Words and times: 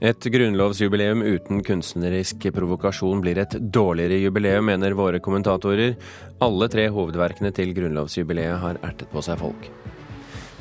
Et 0.00 0.26
grunnlovsjubileum 0.32 1.20
uten 1.20 1.58
kunstnerisk 1.60 2.46
provokasjon 2.56 3.20
blir 3.20 3.36
et 3.42 3.52
dårligere 3.60 4.16
jubileum, 4.22 4.64
mener 4.70 4.96
våre 4.96 5.20
kommentatorer. 5.20 5.92
Alle 6.40 6.68
tre 6.72 6.86
hovedverkene 6.88 7.52
til 7.52 7.74
grunnlovsjubileet 7.76 8.62
har 8.62 8.80
ertet 8.80 9.12
på 9.12 9.20
seg 9.26 9.36
folk. 9.42 9.68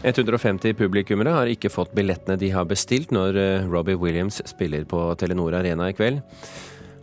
150 0.03 0.75
publikummere 0.79 1.37
har 1.37 1.51
ikke 1.51 1.71
fått 1.71 1.95
billettene 1.95 2.35
de 2.39 2.51
har 2.51 2.67
bestilt 2.67 3.15
når 3.15 3.39
eh, 3.39 3.71
Robbie 3.71 3.99
Williams 3.99 4.41
spiller 4.47 4.83
på 4.87 5.05
Telenor 5.19 5.55
Arena 5.59 5.87
i 5.87 5.95
kveld. 5.95 6.19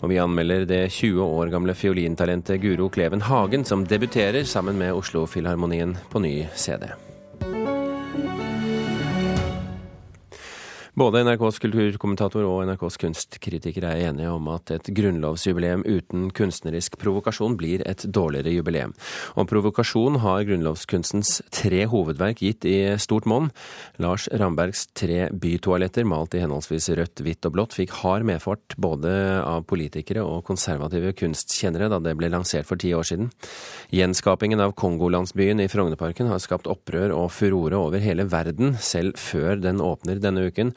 Og 0.04 0.12
vi 0.12 0.20
anmelder 0.20 0.68
det 0.68 0.82
20 0.92 1.24
år 1.24 1.52
gamle 1.56 1.72
fiolintalentet 1.76 2.60
Guro 2.60 2.90
Kleven 2.92 3.24
Hagen, 3.24 3.64
som 3.64 3.88
debuterer 3.88 4.44
sammen 4.44 4.76
med 4.76 4.92
Oslo-filharmonien 4.92 5.96
på 6.12 6.20
ny 6.20 6.36
CD. 6.52 6.90
Både 10.96 11.20
NRKs 11.26 11.58
kulturkommentator 11.60 12.46
og 12.48 12.62
NRKs 12.64 12.94
kunstkritiker 13.02 13.84
er 13.84 13.98
enige 14.06 14.30
om 14.32 14.46
at 14.48 14.70
et 14.72 14.86
grunnlovsjubileum 14.96 15.82
uten 15.84 16.30
kunstnerisk 16.32 16.94
provokasjon 16.96 17.58
blir 17.60 17.82
et 17.84 18.06
dårligere 18.08 18.54
jubileum. 18.54 18.94
Og 19.36 19.44
provokasjon 19.50 20.16
har 20.22 20.46
grunnlovskunstens 20.48 21.42
tre 21.52 21.82
hovedverk 21.92 22.40
gitt 22.40 22.64
i 22.64 22.78
stort 22.96 23.28
monn. 23.28 23.50
Lars 24.00 24.24
Rambergs 24.32 24.86
tre 24.96 25.26
bytoaletter, 25.36 26.08
malt 26.08 26.32
i 26.32 26.40
henholdsvis 26.40 26.88
rødt, 26.96 27.20
hvitt 27.26 27.44
og 27.44 27.58
blått, 27.58 27.76
fikk 27.76 27.92
hard 28.00 28.24
medfart 28.32 28.78
både 28.80 29.12
av 29.42 29.68
politikere 29.68 30.24
og 30.24 30.46
konservative 30.48 31.12
kunstkjennere 31.20 31.90
da 31.92 32.00
det 32.00 32.16
ble 32.16 32.32
lansert 32.32 32.64
for 32.72 32.80
ti 32.80 32.94
år 32.96 33.04
siden. 33.04 33.28
Gjenskapingen 33.92 34.64
av 34.64 34.72
Kongolandsbyen 34.80 35.60
i 35.60 35.68
Frognerparken 35.68 36.32
har 36.32 36.40
skapt 36.40 36.72
opprør 36.72 37.12
og 37.20 37.28
furore 37.36 37.84
over 37.84 38.00
hele 38.00 38.24
verden, 38.32 38.78
selv 38.80 39.20
før 39.20 39.60
den 39.60 39.84
åpner 39.84 40.24
denne 40.24 40.48
uken. 40.48 40.72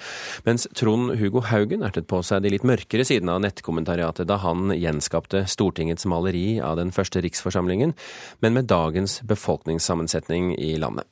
Mens 0.47 0.67
Trond 0.77 1.15
Hugo 1.19 1.43
Haugen 1.49 1.83
ertet 1.85 2.07
på 2.09 2.21
seg 2.25 2.43
de 2.43 2.53
litt 2.53 2.65
mørkere 2.67 3.05
sidene 3.07 3.35
av 3.35 3.43
nettkommentariatet 3.43 4.29
da 4.29 4.39
han 4.43 4.73
gjenskapte 4.75 5.45
Stortingets 5.49 6.07
maleri 6.09 6.59
av 6.63 6.77
den 6.79 6.93
første 6.95 7.23
riksforsamlingen, 7.25 7.95
men 8.43 8.57
med 8.57 8.69
dagens 8.71 9.19
befolkningssammensetning 9.27 10.53
i 10.57 10.75
landet. 10.81 11.07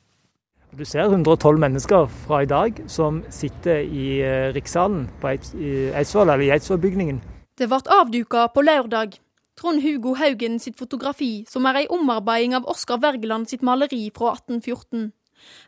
Du 0.77 0.83
ser 0.85 1.07
112 1.07 1.59
mennesker 1.63 2.09
fra 2.25 2.41
i 2.43 2.49
dag 2.49 2.81
som 2.91 3.21
sitter 3.33 3.79
i 3.81 4.19
eh, 4.19 4.49
Rikssalen 4.53 5.07
på 5.21 5.31
Eidsvoll, 5.31 6.27
eller 6.27 6.43
i 6.43 6.51
Eidsvollbygningen. 6.53 7.21
Det 7.57 7.69
ble 7.71 7.79
avduka 7.95 8.49
på 8.53 8.61
lørdag. 8.67 9.15
Trond 9.57 9.81
Hugo 9.81 10.13
Haugen 10.19 10.59
sitt 10.61 10.77
fotografi, 10.77 11.47
som 11.49 11.65
er 11.65 11.79
ei 11.79 11.87
omarbeiding 11.89 12.53
av 12.53 12.67
Oskar 12.69 12.99
Wergeland 13.01 13.49
sitt 13.49 13.63
maleri 13.65 14.03
fra 14.13 14.35
1814. 14.35 15.07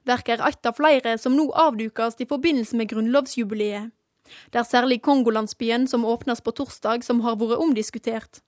Verket 0.06 0.39
er 0.39 0.48
ett 0.48 0.66
av 0.66 0.78
flere 0.78 1.17
som 1.22 1.36
nå 1.38 1.50
avdukes 1.52 2.20
i 2.20 2.28
forbindelse 2.30 2.78
med 2.80 2.89
grunnlovsjubileet. 2.92 3.92
Det 4.53 4.59
er 4.62 4.67
særlig 4.67 5.02
Kongolandsbyen, 5.02 5.88
som 5.88 6.06
åpnes 6.06 6.42
på 6.42 6.53
torsdag, 6.53 7.03
som 7.03 7.22
har 7.25 7.38
vært 7.39 7.62
omdiskutert. 7.62 8.42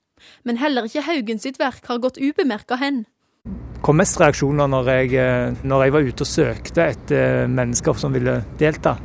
Men 0.45 0.59
heller 0.61 0.85
ikke 0.85 1.05
Haugen 1.07 1.41
sitt 1.41 1.57
verk 1.59 1.87
har 1.89 2.01
gått 2.01 2.19
ubemerka 2.21 2.77
hen. 2.77 3.05
Det 3.45 3.81
kom 3.81 3.97
mest 3.97 4.19
reaksjoner 4.21 4.69
når 4.69 4.89
jeg, 4.93 5.13
eh, 5.17 5.55
når 5.65 5.83
jeg 5.83 5.93
var 5.95 6.09
ute 6.09 6.21
og 6.21 6.29
søkte 6.29 6.83
etter 6.85 7.23
eh, 7.45 7.47
mennesker 7.49 7.97
som 7.97 8.13
ville 8.13 8.43
delta. 8.59 8.97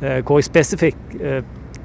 Eh, 0.00 0.20
hvor 0.22 0.38
jeg 0.38 0.46
spesifikt 0.46 1.16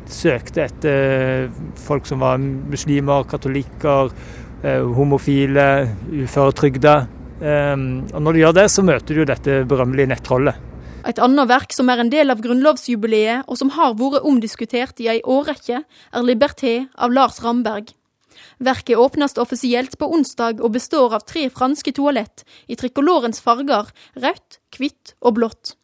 søkte 0.07 0.63
etter 0.63 1.49
folk 1.83 2.05
som 2.07 2.21
var 2.23 2.37
muslimer, 2.39 3.25
katolikker, 3.27 4.13
homofile, 4.95 5.65
uføretrygda 6.23 6.93
og 7.41 8.21
Når 8.21 8.33
du 8.33 8.39
gjør 8.41 8.55
det, 8.57 8.65
så 8.73 8.83
møter 8.85 9.15
du 9.19 9.25
dette 9.29 9.61
berømmelige 9.69 10.09
nettrollet. 10.09 10.57
Et 11.07 11.19
annet 11.23 11.47
verk 11.47 11.71
som 11.71 11.87
er 11.87 12.01
en 12.01 12.09
del 12.11 12.33
av 12.33 12.41
grunnlovsjubileet, 12.43 13.45
og 13.47 13.59
som 13.59 13.69
har 13.77 13.93
vært 13.95 14.25
omdiskutert 14.27 14.99
i 14.99 15.07
ei 15.07 15.21
årrekke, 15.23 15.83
er 15.85 16.21
'Liberté' 16.25 16.89
av 16.97 17.13
Lars 17.13 17.39
Ramberg. 17.43 17.93
Verket 18.59 18.97
åpnes 18.97 19.37
offisielt 19.37 19.97
på 19.97 20.09
onsdag 20.09 20.61
og 20.61 20.73
består 20.73 21.13
av 21.13 21.25
tre 21.25 21.47
franske 21.49 21.93
toalett 21.93 22.43
i 22.67 22.75
trikolorens 22.75 23.39
farger 23.39 23.91
rødt, 24.17 24.59
hvitt 24.77 25.13
og 25.21 25.37
blått. 25.37 25.75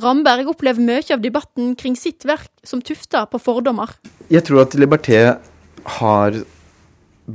Ramberg 0.00 0.48
opplever 0.52 0.80
mye 0.80 1.12
av 1.12 1.20
debatten 1.20 1.74
kring 1.74 1.96
sitt 1.96 2.24
verk 2.28 2.50
som 2.62 2.82
tufta 2.82 3.26
på 3.26 3.40
fordommer. 3.40 3.88
Jeg 4.30 4.44
tror 4.46 4.62
at 4.62 4.76
Liberté 4.78 5.36
har 5.98 6.42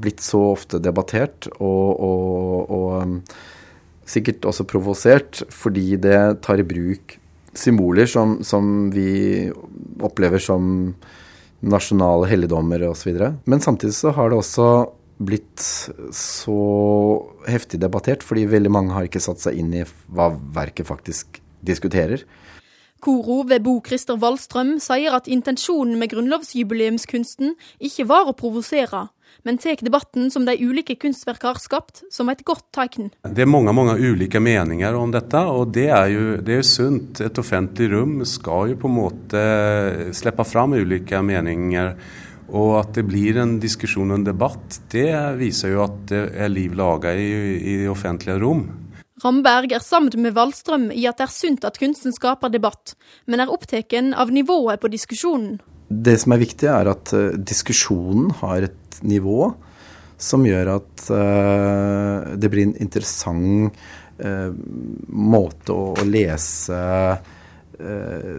blitt 0.02 0.24
så 0.24 0.42
ofte 0.54 0.80
debattert 0.84 1.50
og, 1.58 2.02
og, 2.08 2.72
og 2.76 2.88
um, 3.02 3.20
sikkert 4.06 4.46
også 4.46 4.68
provosert, 4.70 5.44
fordi 5.54 5.96
det 6.02 6.20
tar 6.46 6.62
i 6.62 6.68
bruk 6.68 7.18
symboler 7.56 8.10
som, 8.10 8.40
som 8.44 8.90
vi 8.94 9.48
opplever 10.04 10.42
som 10.44 10.94
nasjonale 11.66 12.28
helligdommer 12.30 12.84
osv. 12.90 13.16
Men 13.48 13.64
samtidig 13.64 13.96
så 13.98 14.14
har 14.16 14.30
det 14.30 14.40
også 14.42 14.70
blitt 15.16 15.64
så 16.16 16.60
heftig 17.48 17.80
debattert, 17.82 18.24
fordi 18.26 18.46
veldig 18.52 18.72
mange 18.72 18.96
har 18.96 19.08
ikke 19.08 19.24
satt 19.24 19.42
seg 19.42 19.62
inn 19.62 19.72
i 19.74 19.86
hva 20.12 20.34
verket 20.56 20.90
faktisk 20.90 21.40
diskuterer. 21.66 22.26
Koro 23.06 23.44
ved 23.48 23.62
Bo 23.62 23.78
Christer 23.86 24.18
Wallstrøm 24.18 24.76
sier 24.82 25.14
at 25.16 25.30
intensjonen 25.32 26.00
med 26.02 26.10
grunnlovsjubileumskunsten 26.14 27.54
ikke 27.86 28.08
var 28.10 28.32
å 28.32 28.36
provosere, 28.38 29.06
men 29.44 29.58
tar 29.62 29.82
debatten 29.84 30.30
som 30.32 30.46
de 30.48 30.56
ulike 30.58 30.96
kunstverkene 31.02 31.54
har 31.54 31.62
skapt, 31.62 32.04
som 32.12 32.30
et 32.32 32.44
godt 32.48 32.68
tegn. 32.76 33.12
Det 33.26 33.44
er 33.46 33.50
mange 33.50 33.74
mange 33.76 33.98
ulike 34.00 34.40
meninger 34.40 34.96
om 34.96 35.12
dette, 35.14 35.42
og 35.42 35.74
det 35.76 35.90
er 35.90 36.14
jo, 36.14 36.28
det 36.46 36.60
er 36.60 36.68
sunt. 36.68 37.22
Et 37.26 37.42
offentlig 37.42 37.92
rom 37.94 38.22
skal 38.28 38.72
jo 38.72 38.80
på 38.82 38.92
en 38.92 38.98
måte 39.00 39.44
slippe 40.16 40.48
fram 40.48 40.78
ulike 40.78 41.22
meninger. 41.26 41.96
Og 42.56 42.76
at 42.78 42.94
det 42.94 43.08
blir 43.08 43.40
en 43.42 43.58
diskusjon 43.60 44.12
og 44.12 44.20
en 44.20 44.28
debatt, 44.28 44.80
det 44.94 45.10
viser 45.40 45.74
jo 45.74 45.86
at 45.88 46.02
det 46.12 46.26
er 46.38 46.52
liv 46.54 46.76
laga 46.78 47.16
i, 47.18 47.30
i 47.58 47.78
offentlige 47.90 48.38
rom. 48.44 48.68
Ramberg 49.24 49.72
er 49.72 49.80
sammen 49.80 50.12
med 50.22 50.36
Wallstrøm 50.36 50.90
i 50.92 51.06
at 51.08 51.18
det 51.18 51.30
er 51.30 51.34
sunt 51.34 51.66
at 51.66 51.80
kunsten 51.80 52.14
skaper 52.14 52.52
debatt, 52.52 52.94
men 53.26 53.40
er 53.40 53.52
opptatt 53.52 53.96
av 53.96 54.34
nivået 54.36 54.82
på 54.84 54.92
diskusjonen. 54.92 55.58
Det 55.88 56.16
som 56.22 56.34
er 56.34 56.42
viktig, 56.42 56.68
er 56.72 56.90
at 56.90 57.14
uh, 57.14 57.36
diskusjonen 57.38 58.32
har 58.42 58.70
et 58.70 59.00
nivå 59.06 59.52
som 60.18 60.46
gjør 60.48 60.78
at 60.78 61.06
uh, 61.12 62.34
det 62.40 62.50
blir 62.52 62.70
en 62.70 62.78
interessant 62.82 63.76
uh, 64.24 64.52
måte 65.10 65.76
å, 65.76 65.96
lese 66.06 66.82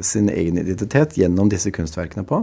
sin 0.01 0.31
egen 0.33 0.57
identitet 0.57 1.19
gjennom 1.21 1.51
disse 1.53 1.69
kunstverkene 1.69 2.23
på. 2.25 2.39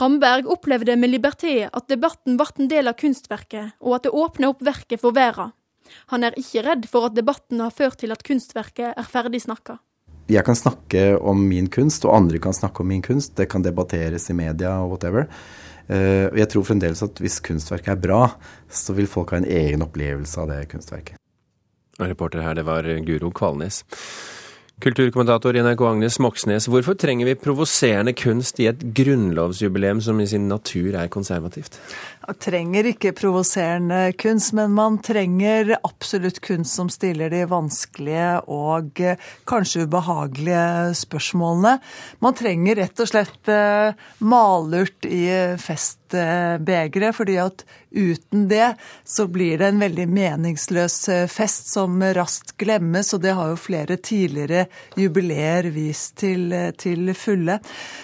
Ramberg 0.00 0.46
opplevde 0.48 0.94
med 0.96 1.12
Liberté 1.12 1.66
at 1.68 1.90
debatten 1.92 2.38
ble 2.40 2.46
en 2.56 2.70
del 2.70 2.88
av 2.88 2.96
kunstverket, 2.96 3.74
og 3.84 3.98
at 3.98 4.06
det 4.06 4.14
åpner 4.16 4.54
opp 4.54 4.64
verket 4.64 5.02
for 5.02 5.12
verden. 5.12 5.52
Han 6.14 6.24
er 6.24 6.36
ikke 6.40 6.64
redd 6.64 6.88
for 6.88 7.10
at 7.10 7.18
debatten 7.18 7.60
har 7.60 7.74
ført 7.76 8.00
til 8.00 8.14
at 8.14 8.24
kunstverket 8.24 8.96
er 8.96 9.10
ferdig 9.10 9.42
snakka. 9.44 9.76
Jeg 10.30 10.44
kan 10.46 10.56
snakke 10.56 11.18
om 11.20 11.42
min 11.50 11.66
kunst, 11.72 12.06
og 12.08 12.16
andre 12.16 12.40
kan 12.40 12.56
snakke 12.56 12.80
om 12.80 12.88
min 12.88 13.02
kunst. 13.04 13.34
Det 13.36 13.48
kan 13.52 13.64
debatteres 13.64 14.30
i 14.32 14.36
media 14.36 14.78
og 14.80 14.94
whatever. 14.94 15.28
Uh, 15.84 16.32
jeg 16.32 16.48
tror 16.48 16.64
fremdeles 16.64 17.02
at 17.04 17.20
hvis 17.20 17.42
kunstverket 17.44 17.92
er 17.92 18.00
bra, 18.00 18.22
så 18.72 18.96
vil 18.96 19.10
folk 19.10 19.34
ha 19.34 19.42
en 19.42 19.50
egen 19.50 19.84
opplevelse 19.84 20.40
av 20.40 20.48
det 20.48 20.62
kunstverket. 20.72 21.20
Reporter 22.00 22.42
her, 22.42 22.56
det 22.56 22.64
var 22.66 22.88
Guro 23.06 23.30
Kvalnes. 23.30 23.84
Kulturkommentator 24.82 25.54
NRK 25.54 25.82
Agnes 25.86 26.16
Moxnes, 26.18 26.64
hvorfor 26.66 26.96
trenger 26.98 27.28
vi 27.28 27.36
provoserende 27.38 28.10
kunst 28.18 28.58
i 28.58 28.66
et 28.66 28.80
grunnlovsjubileum 28.96 30.00
som 30.02 30.18
i 30.18 30.26
sin 30.26 30.48
natur 30.50 30.96
er 30.98 31.06
konservativt? 31.14 31.78
Man 32.26 32.40
trenger 32.42 32.88
ikke 32.90 33.12
provoserende 33.14 34.00
kunst, 34.18 34.50
men 34.58 34.74
man 34.74 34.98
trenger 34.98 35.76
absolutt 35.78 36.42
kunst 36.42 36.74
som 36.74 36.90
stiller 36.90 37.30
de 37.30 37.44
vanskelige 37.46 38.32
og 38.50 38.98
eh, 38.98 39.22
kanskje 39.46 39.86
ubehagelige 39.86 40.66
spørsmålene. 41.04 41.76
Man 42.24 42.38
trenger 42.42 42.82
rett 42.82 43.04
og 43.04 43.12
slett 43.12 43.54
eh, 43.54 43.94
malurt 44.26 45.06
i 45.06 45.22
festbegeret, 46.14 47.14
fordi 47.14 47.36
at 47.38 47.64
uten 47.94 48.48
det 48.48 48.74
så 49.04 49.26
blir 49.30 49.58
det 49.58 49.68
en 49.70 49.78
veldig 49.78 50.06
meningsløs 50.10 50.96
eh, 51.08 51.26
fest 51.30 51.70
som 51.72 52.02
raskt 52.16 52.56
glemmes, 52.58 53.12
og 53.14 53.22
det 53.22 53.34
har 53.36 53.52
jo 53.52 53.60
flere 53.60 53.96
tidligere 53.96 54.66
jubileer 54.98 55.70
vist 55.74 56.16
til, 56.22 56.50
til 56.78 57.12
fulle. 57.14 57.60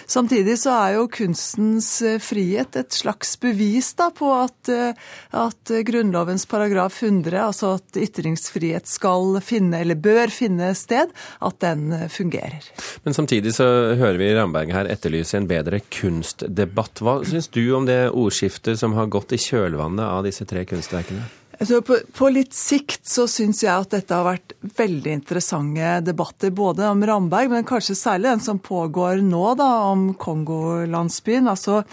Samtidig 0.07 0.57
så 0.61 0.75
er 0.77 0.95
jo 0.95 1.09
kunstens 1.11 1.89
frihet 2.23 2.75
et 2.79 2.95
slags 2.95 3.35
bevis 3.41 3.93
da, 3.99 4.09
på 4.15 4.31
at, 4.37 4.71
eh, 4.71 4.95
at 5.35 5.73
Grunnlovens 5.87 6.47
paragraf 6.47 7.01
100, 7.03 7.35
altså 7.41 7.75
at 7.79 7.99
ytringsfrihet 7.99 8.87
skal 8.87 9.41
finne, 9.43 9.81
eller 9.83 9.99
bør 9.99 10.31
finne 10.31 10.71
sted, 10.77 11.11
at 11.41 11.59
den 11.63 11.91
eh, 11.97 12.07
fungerer. 12.11 12.71
Men 13.03 13.17
samtidig 13.17 13.55
så 13.57 13.67
hører 13.99 14.19
vi 14.21 14.31
Ramberg 14.37 14.71
her 14.75 14.89
etterlyse 14.91 15.35
en 15.39 15.49
bedre 15.51 15.81
kunstdebatt. 15.91 17.03
Hva 17.03 17.19
syns 17.27 17.51
du 17.51 17.63
om 17.75 17.85
det 17.89 18.00
ordskiftet 18.09 18.79
som 18.79 18.95
har 18.97 19.11
gått 19.11 19.35
i 19.35 19.39
kjølvannet 19.41 20.05
av 20.07 20.25
disse 20.25 20.47
tre 20.49 20.65
kunstverkene? 20.69 21.27
Altså 21.61 21.83
på, 21.85 21.99
på, 22.17 22.29
litt 22.33 22.55
sikt 22.57 23.05
så 23.05 23.27
syns 23.29 23.59
jeg 23.61 23.69
at 23.69 23.91
dette 23.93 24.17
har 24.17 24.25
vært 24.25 24.55
veldig 24.79 25.11
interessante 25.19 25.99
debatter. 26.07 26.49
Både 26.57 26.87
om 26.89 27.03
Ramberg, 27.05 27.51
men 27.53 27.67
kanskje 27.69 27.97
særlig 27.99 28.31
den 28.31 28.41
som 28.41 28.61
pågår 28.65 29.21
nå, 29.21 29.43
da, 29.59 29.69
om 29.91 30.07
Kongolandsbyen. 30.17 31.51
Altså, 31.51 31.83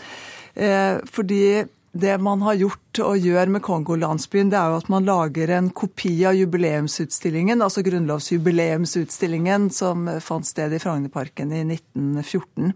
eh, 0.56 1.02
fordi 1.12 1.42
det 1.92 2.18
man 2.18 2.42
har 2.44 2.54
gjort 2.54 3.00
og 3.02 3.18
gjør 3.22 3.50
med 3.54 3.62
Kongolandsbyen, 3.64 4.50
det 4.52 4.58
er 4.58 4.72
jo 4.72 4.80
at 4.82 4.90
man 4.92 5.06
lager 5.08 5.52
en 5.56 5.70
kopi 5.70 6.12
av 6.28 6.36
jubileumsutstillingen, 6.36 7.62
altså 7.64 7.84
grunnlovsjubileumsutstillingen 7.86 9.68
som 9.74 10.08
fant 10.24 10.46
sted 10.46 10.74
i 10.74 10.80
Frognerparken 10.82 11.54
i 11.54 11.62
1914. 11.64 12.74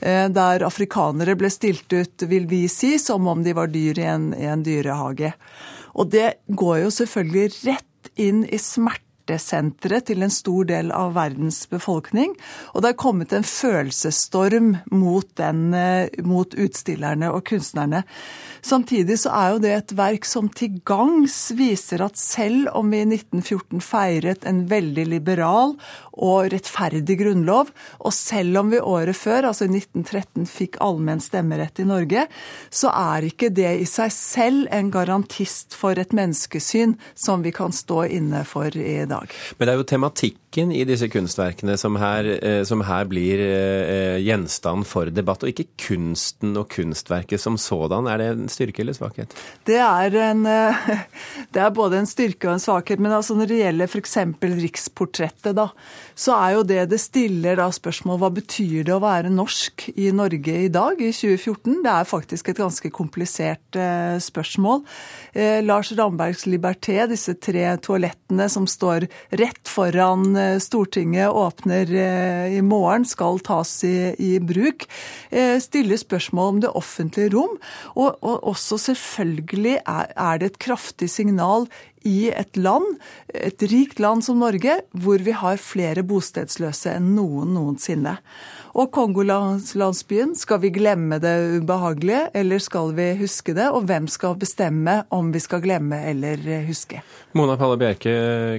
Eh, 0.00 0.26
der 0.34 0.66
afrikanere 0.66 1.36
ble 1.38 1.52
stilt 1.52 1.92
ut, 1.92 2.26
vil 2.28 2.48
vi 2.50 2.66
si, 2.72 2.98
som 3.00 3.26
om 3.30 3.44
de 3.44 3.56
var 3.56 3.72
dyr 3.72 4.02
i 4.02 4.08
en, 4.10 4.32
i 4.36 4.48
en 4.50 4.66
dyrehage. 4.66 5.32
Og 5.96 6.12
det 6.12 6.28
går 6.48 6.84
jo 6.84 6.92
selvfølgelig 6.98 7.48
rett 7.64 8.12
inn 8.20 8.44
i 8.44 8.60
smerte 8.60 9.11
smertesenteret 9.22 10.06
til 10.06 10.22
en 10.22 10.30
stor 10.30 10.64
del 10.66 10.90
av 10.92 11.14
verdens 11.14 11.66
befolkning. 11.70 12.34
Og 12.74 12.82
det 12.82 12.92
er 12.92 12.98
kommet 12.98 13.32
en 13.32 13.44
følelsesstorm 13.44 14.76
mot, 14.90 15.26
den, 15.36 15.74
eh, 15.74 16.08
mot 16.22 16.52
utstillerne 16.54 17.32
og 17.32 17.44
kunstnerne. 17.44 18.04
Samtidig 18.62 19.18
så 19.18 19.30
er 19.30 19.50
jo 19.52 19.58
det 19.58 19.70
et 19.70 19.96
verk 19.96 20.24
som 20.24 20.48
til 20.48 20.80
gangs 20.84 21.52
viser 21.52 22.00
at 22.00 22.16
selv 22.16 22.68
om 22.74 22.90
vi 22.90 23.00
i 23.02 23.04
1914 23.04 23.80
feiret 23.80 24.44
en 24.46 24.68
veldig 24.68 25.06
liberal 25.06 25.76
og 26.12 26.52
rettferdig 26.52 27.18
grunnlov, 27.18 27.72
og 28.00 28.12
selv 28.12 28.58
om 28.58 28.70
vi 28.70 28.78
året 28.78 29.16
før, 29.16 29.48
altså 29.48 29.64
i 29.64 29.72
1913, 29.72 30.46
fikk 30.46 30.76
allmenn 30.80 31.20
stemmerett 31.20 31.80
i 31.80 31.88
Norge, 31.88 32.26
så 32.70 32.92
er 32.92 33.26
ikke 33.26 33.50
det 33.50 33.80
i 33.80 33.88
seg 33.88 34.12
selv 34.12 34.68
en 34.70 34.90
garantist 34.90 35.74
for 35.74 35.98
et 35.98 36.12
menneskesyn 36.12 36.96
som 37.14 37.42
vi 37.42 37.50
kan 37.50 37.72
stå 37.72 38.04
inne 38.04 38.44
for 38.44 38.70
i 38.76 39.04
dag. 39.08 39.21
Men 39.58 39.68
det 39.68 39.72
er 39.72 39.80
jo 39.80 39.88
tematikken 40.52 40.72
i 40.72 40.84
disse 40.84 41.08
kunstverkene 41.08 41.76
som 41.78 41.96
her, 41.96 42.24
eh, 42.42 42.64
som 42.64 42.82
her 42.82 43.06
blir 43.06 43.40
eh, 43.40 44.20
gjenstand 44.20 44.86
for 44.86 45.08
debatt, 45.10 45.42
og 45.42 45.48
ikke 45.48 45.68
kunsten 45.78 46.56
og 46.56 46.68
kunstverket 46.68 47.40
som 47.40 47.56
sådan. 47.56 48.06
Er 48.06 48.18
det 48.18 48.28
en 48.32 48.48
styrke 48.48 48.82
eller 48.82 48.92
svakhet? 48.92 49.32
Det 49.64 49.78
er, 49.78 50.12
en, 50.30 50.46
eh, 50.46 51.04
det 51.52 51.62
er 51.62 51.70
både 51.70 51.98
en 51.98 52.06
styrke 52.06 52.48
og 52.48 52.54
en 52.54 52.60
svakhet. 52.60 53.00
Men 53.00 53.12
altså 53.12 53.34
når 53.34 53.48
det 53.48 53.60
gjelder 53.62 53.88
f.eks. 53.88 54.16
Riksportrettet, 54.42 55.56
da, 55.56 55.70
så 56.14 56.36
er 56.36 56.56
jo 56.56 56.62
det 56.62 56.90
det 56.90 57.00
stiller 57.00 57.56
da 57.56 57.70
spørsmål 57.72 58.20
hva 58.20 58.30
betyr 58.32 58.84
det 58.84 58.94
å 58.94 59.02
være 59.02 59.32
norsk 59.32 59.88
i 59.96 60.10
Norge 60.12 60.58
i 60.66 60.68
dag, 60.72 61.00
i 61.00 61.12
2014? 61.12 61.80
Det 61.82 61.92
er 61.92 62.08
faktisk 62.08 62.52
et 62.52 62.60
ganske 62.60 62.92
komplisert 62.92 63.78
eh, 63.78 64.18
spørsmål. 64.20 64.84
Eh, 65.32 65.62
Lars 65.64 65.92
Rambergs 65.96 66.44
Liberté, 66.46 67.00
disse 67.08 67.34
tre 67.40 67.64
toalettene 67.82 68.48
som 68.52 68.68
står 68.68 69.08
rett 69.40 69.70
foran 69.70 70.34
eh, 70.36 70.41
Stortinget, 70.62 71.30
åpner 71.30 71.90
eh, 71.90 72.56
i 72.58 72.62
morgen, 72.64 73.06
skal 73.08 73.40
tas 73.44 73.72
i, 73.88 74.12
i 74.18 74.32
bruk, 74.40 74.86
Stille 75.32 75.60
stiller 75.62 76.00
spørsmål 76.00 76.48
om 76.52 76.60
det 76.62 76.70
offentlige 76.76 77.32
rom. 77.34 77.54
Og, 77.94 78.18
og 78.20 78.44
også 78.52 78.78
selvfølgelig 78.78 79.78
er, 79.80 80.12
er 80.12 80.40
det 80.40 80.52
et 80.52 80.58
kraftig 80.62 81.08
signal 81.10 81.66
i 82.08 82.30
et 82.32 82.56
land, 82.56 82.86
et 83.34 83.62
rikt 83.70 84.00
land 84.02 84.24
som 84.24 84.40
Norge, 84.42 84.78
hvor 84.92 85.22
vi 85.22 85.34
har 85.36 85.60
flere 85.62 86.04
bostedsløse 86.06 86.96
enn 86.96 87.12
noen 87.16 87.52
noensinne. 87.56 88.16
Og 88.72 88.88
Kongolandsbyen, 88.94 90.32
skal 90.38 90.62
vi 90.62 90.70
glemme 90.72 91.18
det 91.20 91.34
ubehagelige, 91.58 92.22
eller 92.40 92.62
skal 92.62 92.94
vi 92.96 93.10
huske 93.20 93.52
det? 93.56 93.68
Og 93.68 93.84
hvem 93.88 94.08
skal 94.08 94.38
bestemme 94.40 95.02
om 95.12 95.28
vi 95.34 95.42
skal 95.44 95.60
glemme 95.64 95.98
eller 96.08 96.40
huske? 96.68 97.02
Mona 97.36 97.58
Palle 97.60 97.76
Bjerke, 97.80 98.14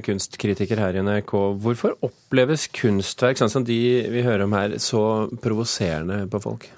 kunstkritiker 0.06 0.82
her 0.84 1.00
i 1.00 1.04
NRK. 1.06 1.34
Hvorfor 1.66 1.98
oppleves 2.06 2.68
kunstverk, 2.78 3.42
sånn 3.42 3.52
som 3.54 3.66
de 3.66 3.82
vi 4.14 4.26
hører 4.26 4.46
om 4.46 4.54
her, 4.58 4.78
så 4.78 5.04
provoserende 5.42 6.24
på 6.30 6.46
folk? 6.46 6.70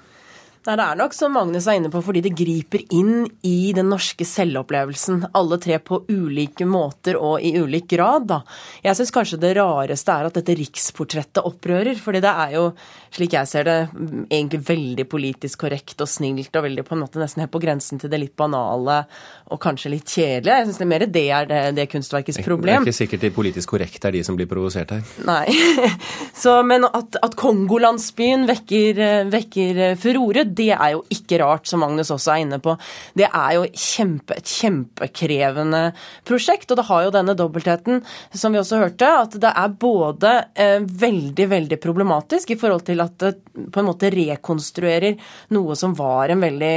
Nei, 0.66 0.74
Det 0.74 0.82
er 0.82 0.98
nok 0.98 1.14
som 1.14 1.30
Magnus 1.30 1.66
er 1.70 1.78
inne 1.78 1.90
på, 1.92 2.00
fordi 2.02 2.24
det 2.24 2.32
griper 2.34 2.82
inn 2.90 3.28
i 3.46 3.72
den 3.76 3.86
norske 3.92 4.26
selvopplevelsen. 4.26 5.28
Alle 5.38 5.58
tre 5.62 5.78
på 5.78 6.00
ulike 6.10 6.66
måter 6.66 7.14
og 7.20 7.38
i 7.38 7.52
ulik 7.54 7.86
grad. 7.92 8.26
da. 8.26 8.40
Jeg 8.82 8.98
syns 8.98 9.14
kanskje 9.14 9.38
det 9.38 9.52
rareste 9.60 10.10
er 10.10 10.26
at 10.26 10.34
dette 10.34 10.56
riksportrettet 10.58 11.44
opprører. 11.46 11.94
fordi 11.94 12.20
det 12.20 12.32
er 12.32 12.50
jo, 12.56 12.72
slik 13.14 13.32
jeg 13.32 13.46
ser 13.46 13.64
det, 13.64 13.76
egentlig 14.30 14.60
veldig 14.66 15.06
politisk 15.08 15.60
korrekt 15.60 16.00
og 16.00 16.08
snilt 16.08 16.56
og 16.56 16.66
veldig 16.66 16.84
på 16.84 16.96
en 16.96 17.04
måte 17.04 17.22
nesten 17.22 17.44
helt 17.44 17.52
på 17.54 17.62
grensen 17.62 18.02
til 18.02 18.10
det 18.10 18.18
litt 18.18 18.36
banale 18.36 19.04
og 19.46 19.60
kanskje 19.62 19.92
litt 19.94 20.10
kjedelige. 20.10 20.58
Jeg 20.58 20.66
syns 20.66 20.82
det 20.82 20.90
mer 20.90 21.06
det 21.06 21.26
er 21.30 21.46
det, 21.46 21.62
det 21.78 21.86
kunstverkets 21.92 22.42
problem. 22.42 22.82
Det 22.82 22.90
er 22.90 22.90
ikke 22.90 23.04
sikkert 23.04 23.22
de 23.22 23.30
politisk 23.30 23.70
korrekte 23.76 24.10
er 24.10 24.18
de 24.18 24.24
som 24.26 24.34
blir 24.34 24.50
provosert 24.50 24.90
her. 24.90 25.06
Nei. 25.22 25.46
Så, 26.42 26.58
men 26.66 26.88
at, 26.90 27.20
at 27.22 27.38
Kongolandsbyen 27.38 28.48
vekker, 28.50 29.00
vekker 29.30 29.94
furore, 30.02 30.42
det 30.56 30.70
er 30.74 30.94
jo 30.94 31.02
ikke 31.12 31.40
rart, 31.42 31.66
som 31.68 31.82
Magnus 31.84 32.12
også 32.14 32.34
er 32.34 32.44
inne 32.44 32.60
på. 32.62 32.76
Det 33.18 33.28
er 33.28 33.56
jo 33.56 33.66
kjempe, 33.72 34.38
et 34.38 34.50
kjempekrevende 34.50 35.82
prosjekt, 36.26 36.70
og 36.70 36.80
det 36.80 36.86
har 36.90 37.06
jo 37.06 37.14
denne 37.14 37.36
dobbeltheten, 37.38 38.02
som 38.34 38.54
vi 38.54 38.60
også 38.60 38.80
hørte, 38.82 39.10
at 39.26 39.36
det 39.42 39.52
er 39.52 39.76
både 39.80 40.32
eh, 40.54 40.78
veldig, 40.80 41.48
veldig 41.52 41.80
problematisk 41.82 42.54
i 42.54 42.58
forhold 42.60 42.86
til 42.88 43.04
at 43.04 43.18
det 43.22 43.34
på 43.72 43.80
en 43.80 43.88
måte 43.88 44.10
rekonstruerer 44.12 45.16
noe 45.56 45.76
som 45.78 45.94
var 45.96 46.32
veldig, 46.36 46.74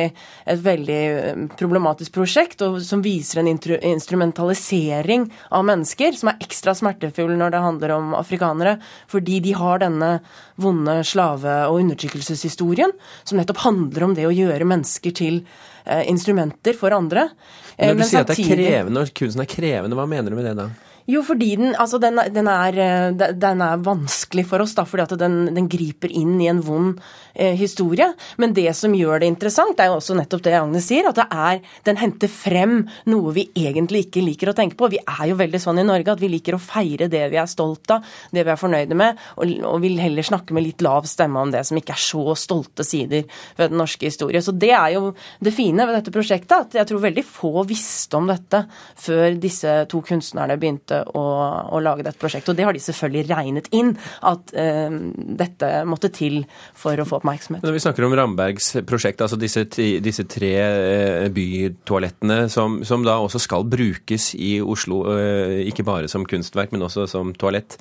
et 0.54 0.62
veldig 0.64 1.00
eh, 1.00 1.42
problematisk 1.60 2.16
prosjekt, 2.16 2.64
og 2.66 2.80
som 2.86 3.04
viser 3.06 3.42
en 3.42 3.52
instrumentalisering 3.52 5.28
av 5.56 5.66
mennesker, 5.68 6.16
som 6.18 6.32
er 6.32 6.46
ekstra 6.46 6.76
smertefull 6.78 7.36
når 7.40 7.56
det 7.56 7.64
handler 7.66 7.96
om 7.98 8.16
afrikanere, 8.18 8.78
fordi 9.12 9.40
de 9.44 9.56
har 9.58 9.84
denne 9.84 10.12
vonde 10.60 11.00
slave- 11.08 11.62
og 11.70 11.80
undertrykkelseshistorien, 11.84 12.92
som 13.24 13.40
nettopp 13.40 13.64
handler 13.64 13.69
om 13.70 14.14
det 14.18 14.28
å 14.28 14.34
gjøre 14.34 14.68
mennesker 14.68 15.16
til 15.16 15.42
eh, 15.86 16.04
instrumenter 16.10 16.78
for 16.78 16.96
andre. 16.96 17.30
Men 17.78 17.94
Når 17.94 18.00
du 18.00 18.04
Men 18.04 18.10
sier 18.10 18.26
samtidig... 18.26 18.30
at 18.30 18.36
det 18.36 18.46
er 18.46 18.70
krevende, 18.74 19.04
og 19.06 19.18
kunsten 19.22 19.46
er 19.46 19.52
krevende, 19.56 20.00
hva 20.00 20.08
mener 20.10 20.34
du 20.34 20.40
med 20.40 20.50
det 20.50 20.56
da? 20.60 20.70
Jo, 21.10 21.24
fordi 21.26 21.56
den, 21.58 21.72
altså 21.80 21.98
den, 22.02 22.20
den, 22.36 22.48
er, 22.52 22.76
eh, 22.78 23.32
den, 23.34 23.64
er, 23.66 23.80
vanskelig 23.82 24.44
for 24.46 24.62
oss, 24.62 24.76
da, 24.78 24.86
fordi 24.86 25.18
den, 25.18 25.68
griper 25.70 26.12
inn 26.14 26.36
i 26.42 26.50
en 26.52 26.60
vond 26.62 27.00
eh, 27.34 27.56
historie. 27.58 28.12
Men 28.38 28.54
det 28.54 28.68
som 28.78 28.94
gjør 28.94 29.24
det 29.24 29.30
interessant, 29.32 29.80
er 29.80 29.90
jo 29.90 29.98
også 29.98 30.18
nettopp 30.20 30.44
det 30.46 30.54
Agnes 30.60 30.86
sier, 30.86 31.10
at 31.10 31.22
er, 31.26 31.64
den 31.88 31.98
henter 31.98 32.30
frem 32.30 32.84
noe 33.10 33.34
vi 33.34 33.48
egentlig 33.58 34.06
ikke 34.06 34.24
liker 34.26 34.52
å 34.52 34.56
tenke 34.58 34.78
på. 34.78 34.92
Vi 34.94 35.02
er 35.02 35.32
jo 35.32 35.40
veldig 35.40 35.62
sånn 35.64 35.82
i 35.82 35.88
Norge 35.88 36.14
at 36.14 36.22
vi 36.22 36.30
liker 36.30 36.58
å 36.58 36.62
feire 36.62 37.10
det 37.10 37.24
vi 37.34 37.42
er 37.42 37.50
stolt 37.50 37.96
av, 37.96 38.06
det 38.36 38.46
vi 38.46 38.54
er 38.54 38.62
fornøyde 38.62 39.00
med, 39.02 39.18
og, 39.42 39.56
og 39.72 39.82
vil 39.82 39.98
heller 40.04 40.30
snakke 40.30 40.54
med 40.54 40.68
litt 40.68 40.86
lav 40.86 41.10
stemme 41.10 41.42
om 41.42 41.56
det 41.56 41.64
som 41.66 41.80
ikke 41.80 41.98
er 41.98 42.06
så 42.06 42.38
stolte 42.38 42.86
sider 42.86 43.26
ved 43.58 43.74
den 43.74 43.82
norske 43.82 44.12
historie. 44.12 44.44
Så 44.46 44.54
det 44.54 44.76
er 44.78 44.94
jo 45.00 45.16
det 45.42 45.56
fine 45.58 45.90
ved 45.90 45.98
dette 45.98 46.14
prosjektet, 46.14 46.70
at 46.70 46.80
jeg 46.82 46.92
tror 46.92 47.06
veldig 47.08 47.26
få 47.26 47.66
visste 47.70 48.22
om 48.22 48.30
dette 48.30 48.66
før 49.00 49.42
disse 49.42 49.74
to 49.90 50.06
kunstnerne 50.06 50.60
begynte 50.60 50.99
å, 51.08 51.24
å, 51.72 51.82
lage 51.84 52.06
dette 52.06 52.20
prosjektet. 52.22 52.52
Og 52.52 52.58
det 52.60 52.68
har 52.68 52.76
de 52.76 52.84
selvfølgelig 52.84 53.26
regnet 53.30 53.70
inn, 53.76 53.94
at 54.28 54.54
eh, 54.58 54.98
dette 55.40 55.72
måtte 55.90 56.12
til 56.14 56.42
for 56.78 57.00
å 57.00 57.08
få 57.08 57.20
oppmerksomhet. 57.20 57.66
Når 57.66 57.76
vi 57.76 57.84
snakker 57.84 58.08
om 58.08 58.16
Rambergs 58.18 58.72
prosjekt, 58.90 59.24
altså 59.26 59.40
disse, 59.40 59.66
disse 60.04 60.26
tre 60.30 60.52
uh, 60.60 61.28
bytoalettene 61.34 62.42
som, 62.52 62.80
som, 62.88 63.04
da 63.06 63.18
også 63.22 63.42
skal 63.44 63.68
brukes 63.70 64.32
i 64.38 64.58
Oslo, 64.62 65.02
uh, 65.08 65.60
ikke 65.66 65.86
bare 65.88 66.12
som 66.12 66.28
kunstverk, 66.28 66.74
men 66.76 66.86
også 66.88 67.08
som 67.10 67.34
toalett. 67.40 67.78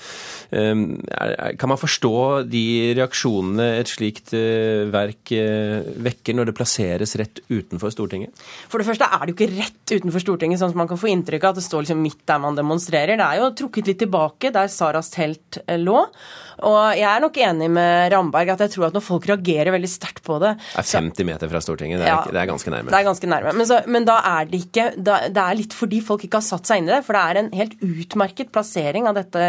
Er, 0.53 1.35
kan 1.59 1.71
man 1.71 1.81
forstå 1.81 2.15
de 2.49 2.65
reaksjonene 2.99 3.69
et 3.79 3.91
slikt 3.91 4.33
verk 4.93 5.33
vekker 5.99 6.37
når 6.37 6.51
det 6.51 6.57
plasseres 6.57 7.15
rett 7.21 7.43
utenfor 7.49 7.93
Stortinget? 7.93 8.35
For 8.71 8.81
det 8.81 8.89
første 8.89 9.09
er 9.09 9.25
det 9.25 9.33
jo 9.33 9.37
ikke 9.37 9.59
rett 9.59 9.95
utenfor 9.95 10.25
Stortinget, 10.25 10.61
sånn 10.61 10.73
som 10.73 10.83
man 10.83 10.91
kan 10.91 11.01
få 11.01 11.11
inntrykk 11.13 11.47
av 11.47 11.55
at 11.55 11.61
det 11.61 11.67
står 11.67 11.85
liksom 11.85 12.03
midt 12.03 12.25
der 12.29 12.43
man 12.43 12.59
demonstrerer 12.59 12.98
det 13.07 13.19
er 13.21 13.39
jo 13.39 13.53
trukket 13.63 13.87
litt 13.87 14.03
tilbake 14.03 14.51
der 14.55 14.69
Saras 14.73 15.11
telt 15.15 15.61
eh, 15.67 15.79
lå. 15.79 16.03
Og 16.67 16.79
jeg 16.99 17.07
er 17.07 17.23
nok 17.23 17.37
enig 17.39 17.69
med 17.71 18.11
Ramberg 18.11 18.51
at 18.55 18.65
jeg 18.65 18.73
tror 18.75 18.89
at 18.89 18.97
når 18.97 19.05
folk 19.05 19.29
reagerer 19.31 19.71
veldig 19.75 19.91
sterkt 19.91 20.25
på 20.27 20.41
det 20.43 20.57
Det 20.59 20.83
er 20.83 20.89
50 21.05 21.29
meter 21.29 21.51
fra 21.53 21.61
Stortinget, 21.63 22.01
det 22.03 22.09
er, 22.09 22.15
ja, 22.17 22.33
det 22.35 22.41
er 22.43 22.49
ganske 22.51 22.73
nærme. 22.73 22.91
Det 22.91 22.99
er 22.99 23.07
ganske 23.07 23.31
nærme. 23.31 23.53
Men, 23.55 23.69
så, 23.71 23.79
men 23.87 24.09
da 24.09 24.17
er 24.27 24.49
det 24.51 24.63
ikke 24.65 24.89
da, 24.97 25.21
Det 25.31 25.45
er 25.45 25.59
litt 25.61 25.77
fordi 25.77 26.01
folk 26.05 26.25
ikke 26.27 26.41
har 26.41 26.47
satt 26.49 26.67
seg 26.67 26.83
inn 26.83 26.91
i 26.91 26.95
det. 26.97 27.03
For 27.07 27.15
det 27.15 27.23
er 27.23 27.41
en 27.43 27.53
helt 27.61 27.77
utmerket 27.85 28.51
plassering 28.55 29.07
av 29.11 29.19
dette 29.19 29.45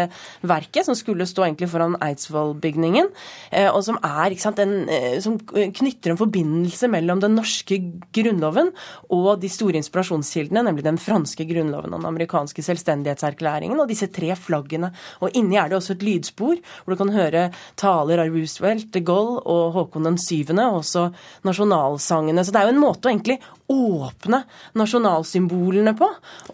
verket, 0.46 0.86
som 0.86 0.98
skulle 0.98 1.26
stå 1.26 1.48
egentlig 1.48 1.70
foran 1.72 1.98
Eidsvoll-bygningen, 2.04 3.10
eh, 3.50 3.68
og 3.70 3.82
som 3.86 3.98
er 4.06 4.30
ikke 4.30 4.46
sant, 4.46 4.62
en, 4.62 4.86
eh, 4.90 5.18
som 5.24 5.38
knytter 5.40 6.14
en 6.14 6.20
forbindelse 6.20 6.90
mellom 6.92 7.22
den 7.24 7.34
norske 7.38 7.80
grunnloven 8.14 8.70
og 9.10 9.32
de 9.42 9.50
store 9.50 9.80
inspirasjonskildene, 9.80 10.62
nemlig 10.68 10.86
den 10.86 11.00
franske 11.00 11.46
grunnloven 11.48 11.94
og 11.94 12.02
den 12.04 12.10
amerikanske 12.12 12.62
selvstendighetserklæringen 12.64 13.39
Felleserklæringen 13.40 13.80
og 13.80 13.88
disse 13.88 14.08
tre 14.12 14.34
flaggene. 14.36 14.90
Og 15.20 15.32
inni 15.36 15.58
er 15.58 15.68
det 15.68 15.78
også 15.78 15.96
et 15.96 16.04
lydspor 16.04 16.60
hvor 16.84 16.92
du 16.92 16.98
kan 17.00 17.12
høre 17.14 17.48
taler 17.76 18.20
av 18.22 18.34
Roosevelt, 18.34 18.90
de 18.92 19.02
Gaulle 19.04 19.40
og 19.48 19.72
Håkon 19.76 20.08
den 20.08 20.18
syvende, 20.20 20.68
og 20.68 20.82
også 20.82 21.08
nasjonalsangene. 21.46 22.44
Så 22.44 22.52
det 22.52 22.60
er 22.60 22.68
jo 22.68 22.74
en 22.74 22.82
måte 22.82 23.08
å 23.08 23.12
egentlig 23.12 23.40
åpne 23.70 24.42
nasjonalsymbolene 24.74 25.94
på, 25.98 26.08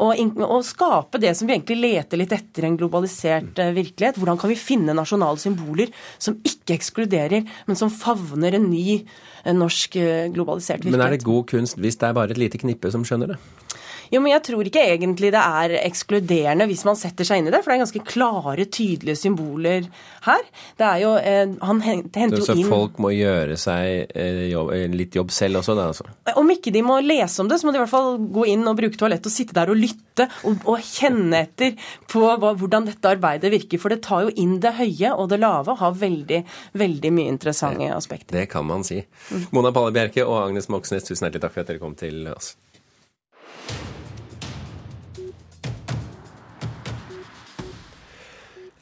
og, 0.05 0.40
og, 0.45 0.59
skape 0.66 1.21
det 1.23 1.33
som 1.37 1.49
vi 1.49 1.55
egentlig 1.57 1.78
leter 1.81 2.21
litt 2.21 2.35
etter 2.37 2.66
i 2.66 2.69
en 2.69 2.76
globalisert 2.76 3.57
uh, 3.62 3.73
virkelighet. 3.76 4.21
Hvordan 4.21 4.40
kan 4.40 4.52
vi 4.52 4.59
finne 4.61 4.97
nasjonale 4.97 5.40
symboler 5.40 5.93
som 6.19 6.37
ikke 6.45 6.76
ekskluderer, 6.76 7.47
men 7.66 7.78
som 7.78 7.93
favner 7.93 8.59
en 8.59 8.69
ny 8.69 9.00
uh, 9.00 9.55
norsk 9.57 9.97
uh, 9.97 10.26
globalisert 10.35 10.85
virkelighet? 10.85 10.99
Men 10.99 11.07
er 11.09 11.16
det 11.16 11.25
god 11.25 11.49
kunst 11.55 11.81
hvis 11.81 11.97
det 12.02 12.11
er 12.11 12.21
bare 12.21 12.37
et 12.37 12.43
lite 12.43 12.61
knippe 12.61 12.93
som 12.93 13.07
skjønner 13.07 13.33
det? 13.33 13.40
Jo, 14.13 14.21
men 14.23 14.33
jeg 14.33 14.45
tror 14.49 14.69
ikke 14.69 14.85
egentlig 14.95 15.33
det 15.35 15.43
er 15.43 15.77
ekskluderende 15.83 16.69
hvis 16.71 16.85
man 16.87 16.99
setter 16.99 17.27
seg 17.27 17.41
inn 17.41 17.51
i 17.51 17.55
det, 17.55 17.63
for 17.65 17.73
det 17.73 17.79
er 17.79 17.85
ganske 17.85 18.05
klare, 18.07 18.67
tydelige 18.67 19.19
symboler 19.19 19.89
her. 20.27 20.45
Det 20.79 20.87
er 20.87 21.03
jo 21.03 21.13
eh, 21.19 21.55
Han 21.67 21.83
henter 21.85 22.27
jo 22.27 22.43
inn 22.43 22.47
Så 22.47 22.57
folk 22.69 23.01
må 23.03 23.13
gjøre 23.15 23.59
seg 23.61 24.13
eh, 24.15 24.47
jobb, 24.51 24.73
eh, 24.77 24.87
litt 24.93 25.17
jobb 25.17 25.33
selv 25.35 25.63
også, 25.63 25.77
da 25.79 25.89
altså? 25.91 26.09
Om 26.37 26.53
ikke 26.57 26.73
de 26.75 26.83
må 26.87 26.99
lese 27.05 27.43
om 27.43 27.51
det, 27.51 27.61
så 27.61 27.69
må 27.69 27.75
de 27.75 27.81
i 27.81 27.85
hvert 27.85 27.93
fall 27.93 28.17
gå 28.19 28.47
inn 28.53 28.67
og 28.67 28.79
bruke 28.79 28.99
toalett 29.01 29.27
og 29.27 29.35
sitte 29.35 29.57
der 29.57 29.73
og 29.73 29.81
lytte 29.81 30.29
og, 30.49 30.63
og 30.65 30.83
kjenne 30.85 31.43
etter 31.47 31.75
på 32.11 32.23
hva, 32.25 32.53
hvordan 32.57 32.89
dette 32.91 33.15
arbeidet 33.17 33.53
virker. 33.53 33.81
For 33.83 33.93
det 33.93 34.03
tar 34.07 34.27
jo 34.27 34.35
inn 34.43 34.59
det 34.63 34.77
høye 34.79 35.15
og 35.15 35.31
det 35.33 35.41
lave 35.43 35.75
og 35.75 35.83
har 35.83 35.97
veldig, 35.99 36.43
veldig 36.79 37.15
mye 37.17 37.35
interessante 37.35 37.91
aspekter. 37.95 38.37
Det 38.37 38.47
kan 38.53 38.67
man 38.69 38.85
si. 38.87 39.03
Mona 39.55 39.73
Palle 39.75 39.95
Bjerke 39.97 40.25
og 40.27 40.39
Agnes 40.45 40.71
Moxnes, 40.73 41.07
tusen 41.07 41.27
hjertelig 41.27 41.47
takk 41.47 41.57
for 41.57 41.65
at 41.65 41.73
dere 41.73 41.83
kom 41.83 41.99
til 41.99 42.25
oss. 42.33 42.55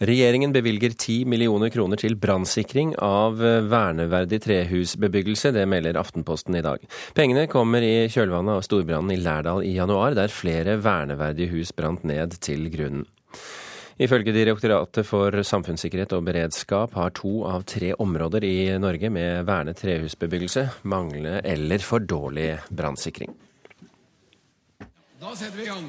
Regjeringen 0.02 0.50
bevilger 0.52 0.90
10 0.90 1.24
millioner 1.30 1.70
kroner 1.70 2.00
til 2.00 2.16
brannsikring 2.18 2.96
av 2.98 3.38
verneverdig 3.38 4.40
trehusbebyggelse. 4.42 5.52
Det 5.54 5.62
melder 5.70 6.00
Aftenposten 6.00 6.56
i 6.58 6.64
dag. 6.66 6.82
Pengene 7.14 7.46
kommer 7.50 7.84
i 7.86 8.08
kjølvannet 8.10 8.58
av 8.58 8.64
storbrannen 8.66 9.14
i 9.14 9.20
Lærdal 9.22 9.62
i 9.62 9.76
januar, 9.76 10.16
der 10.18 10.34
flere 10.34 10.80
verneverdige 10.82 11.52
hus 11.54 11.70
brant 11.76 12.02
ned 12.02 12.34
til 12.42 12.66
grunnen. 12.74 13.06
Ifølge 14.02 14.34
Direktoratet 14.34 15.06
for 15.06 15.30
samfunnssikkerhet 15.46 16.16
og 16.16 16.24
beredskap 16.26 16.96
har 16.98 17.12
to 17.14 17.44
av 17.46 17.62
tre 17.70 17.92
områder 17.94 18.42
i 18.42 18.56
Norge 18.82 19.10
med 19.14 19.46
vernet 19.46 19.78
trehusbebyggelse 19.78 20.66
manglende 20.90 21.38
eller 21.46 21.78
for 21.78 22.02
dårlig 22.02 22.56
brannsikring. 22.74 23.30
Da 25.22 25.36
setter 25.38 25.54
vi 25.60 25.68
i 25.68 25.70
gang. 25.70 25.86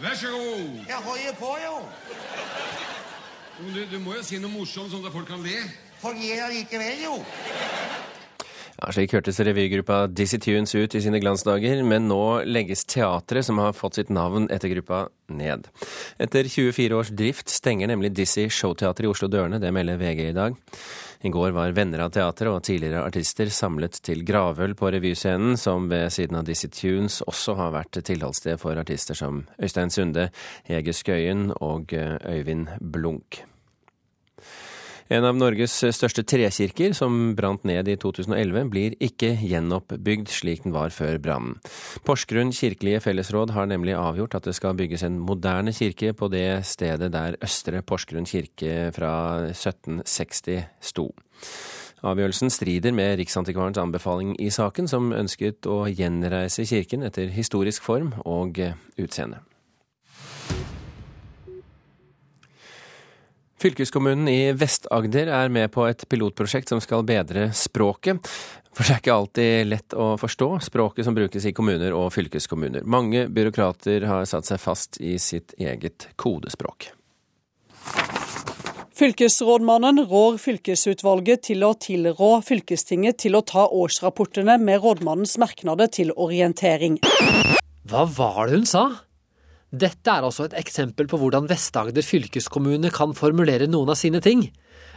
Vær 0.00 0.14
så 0.14 0.26
god. 0.26 0.84
Jeg 0.88 0.96
holder 0.96 1.34
på, 1.38 1.56
jo. 1.66 1.74
Du, 3.74 3.96
du 3.96 3.98
må 4.00 4.14
jo 4.16 4.22
si 4.24 4.38
noe 4.40 4.48
morsomt, 4.48 4.88
sånn 4.92 5.04
at 5.04 5.12
folk 5.12 5.28
kan 5.28 5.42
le. 5.44 5.58
Folk 6.00 6.16
ler 6.16 6.40
allikevel, 6.46 7.02
jo. 7.04 7.18
Ja, 8.80 8.88
Slik 8.96 9.12
hørtes 9.12 9.36
revygruppa 9.44 10.06
Dizzie 10.08 10.40
Tunes 10.40 10.72
ut 10.72 10.94
i 10.96 11.02
sine 11.04 11.18
glansdager, 11.20 11.82
men 11.84 12.06
nå 12.08 12.40
legges 12.48 12.86
teatret 12.88 13.44
som 13.44 13.60
har 13.60 13.74
fått 13.76 13.98
sitt 13.98 14.12
navn 14.14 14.46
etter 14.48 14.72
gruppa, 14.72 15.02
ned. 15.28 15.68
Etter 16.18 16.48
24 16.48 16.96
års 16.96 17.10
drift 17.12 17.52
stenger 17.52 17.90
nemlig 17.92 18.14
Dizzie 18.16 18.48
Showteatret 18.50 19.04
i 19.04 19.10
Oslo 19.10 19.28
dørene, 19.30 19.60
det 19.60 19.70
melder 19.76 20.00
VG 20.00 20.22
i 20.30 20.34
dag. 20.34 20.56
I 21.20 21.28
går 21.28 21.52
var 21.52 21.76
venner 21.76 22.06
av 22.06 22.14
teatret 22.16 22.48
og 22.48 22.64
tidligere 22.64 23.04
artister 23.04 23.52
samlet 23.52 24.00
til 24.00 24.24
gravøl 24.24 24.72
på 24.78 24.88
revyscenen, 24.96 25.60
som 25.60 25.90
ved 25.92 26.08
siden 26.16 26.40
av 26.40 26.48
Dizzie 26.48 26.72
Tunes 26.72 27.20
også 27.28 27.58
har 27.60 27.76
vært 27.76 28.00
tilholdssted 28.08 28.64
for 28.64 28.80
artister 28.80 29.18
som 29.18 29.44
Øystein 29.60 29.92
Sunde, 29.92 30.30
Hege 30.72 30.96
Skøyen 30.96 31.50
og 31.60 31.92
Øyvind 31.92 32.72
Blunk. 32.80 33.42
En 35.10 35.24
av 35.26 35.34
Norges 35.34 35.72
største 35.90 36.22
trekirker, 36.22 36.92
som 36.94 37.32
brant 37.34 37.64
ned 37.66 37.88
i 37.90 37.96
2011, 37.98 38.68
blir 38.70 38.94
ikke 39.02 39.32
gjenoppbygd 39.42 40.30
slik 40.30 40.62
den 40.62 40.74
var 40.76 40.94
før 40.94 41.18
brannen. 41.18 41.56
Porsgrunn 42.06 42.52
kirkelige 42.54 43.00
fellesråd 43.02 43.50
har 43.56 43.66
nemlig 43.66 43.96
avgjort 43.98 44.38
at 44.38 44.46
det 44.46 44.54
skal 44.54 44.78
bygges 44.78 45.02
en 45.08 45.18
moderne 45.18 45.74
kirke 45.74 46.12
på 46.14 46.30
det 46.30 46.62
stedet 46.70 47.10
der 47.10 47.34
Østre 47.42 47.82
Porsgrunn 47.82 48.30
kirke 48.30 48.92
fra 48.94 49.12
1760 49.50 50.62
sto. 50.92 51.10
Avgjørelsen 52.06 52.54
strider 52.54 52.94
med 52.94 53.18
Riksantikvarens 53.18 53.82
anbefaling 53.82 54.36
i 54.38 54.46
saken, 54.54 54.86
som 54.86 55.10
ønsket 55.10 55.66
å 55.66 55.88
gjenreise 55.90 56.62
kirken 56.70 57.02
etter 57.02 57.34
historisk 57.34 57.82
form 57.82 58.14
og 58.22 58.62
utseende. 58.94 59.42
Fylkeskommunen 63.60 64.28
i 64.32 64.52
Vest-Agder 64.56 65.28
er 65.36 65.50
med 65.52 65.68
på 65.74 65.84
et 65.84 66.06
pilotprosjekt 66.08 66.70
som 66.72 66.80
skal 66.80 67.02
bedre 67.04 67.50
språket. 67.52 68.24
For 68.72 68.86
det 68.86 68.94
er 68.94 69.02
ikke 69.02 69.16
alltid 69.16 69.68
lett 69.68 69.96
å 69.98 70.14
forstå 70.20 70.48
språket 70.64 71.04
som 71.04 71.16
brukes 71.16 71.44
i 71.44 71.52
kommuner 71.52 71.92
og 71.92 72.08
fylkeskommuner. 72.14 72.86
Mange 72.88 73.26
byråkrater 73.28 74.06
har 74.08 74.24
satt 74.30 74.48
seg 74.48 74.62
fast 74.62 74.96
i 75.04 75.18
sitt 75.20 75.52
eget 75.60 76.08
kodespråk. 76.16 76.88
Fylkesrådmannen 78.96 80.06
rår 80.08 80.40
fylkesutvalget 80.40 81.44
til 81.50 81.68
å 81.68 81.74
tilrå 81.76 82.30
fylkestinget 82.44 83.20
til 83.26 83.36
å 83.36 83.44
ta 83.44 83.66
årsrapportene 83.68 84.56
med 84.60 84.80
rådmannens 84.80 85.36
merknader 85.40 85.92
til 85.92 86.16
orientering. 86.16 86.96
Hva 87.88 88.08
var 88.08 88.46
det 88.48 88.60
hun 88.62 88.68
sa? 88.68 88.84
Dette 89.70 90.10
er 90.10 90.24
altså 90.26 90.48
et 90.48 90.56
eksempel 90.58 91.06
på 91.06 91.18
hvordan 91.20 91.46
Vest-Agder 91.50 92.02
fylkeskommune 92.02 92.90
kan 92.90 93.14
formulere 93.14 93.68
noen 93.70 93.92
av 93.92 93.98
sine 94.00 94.18
ting. 94.24 94.48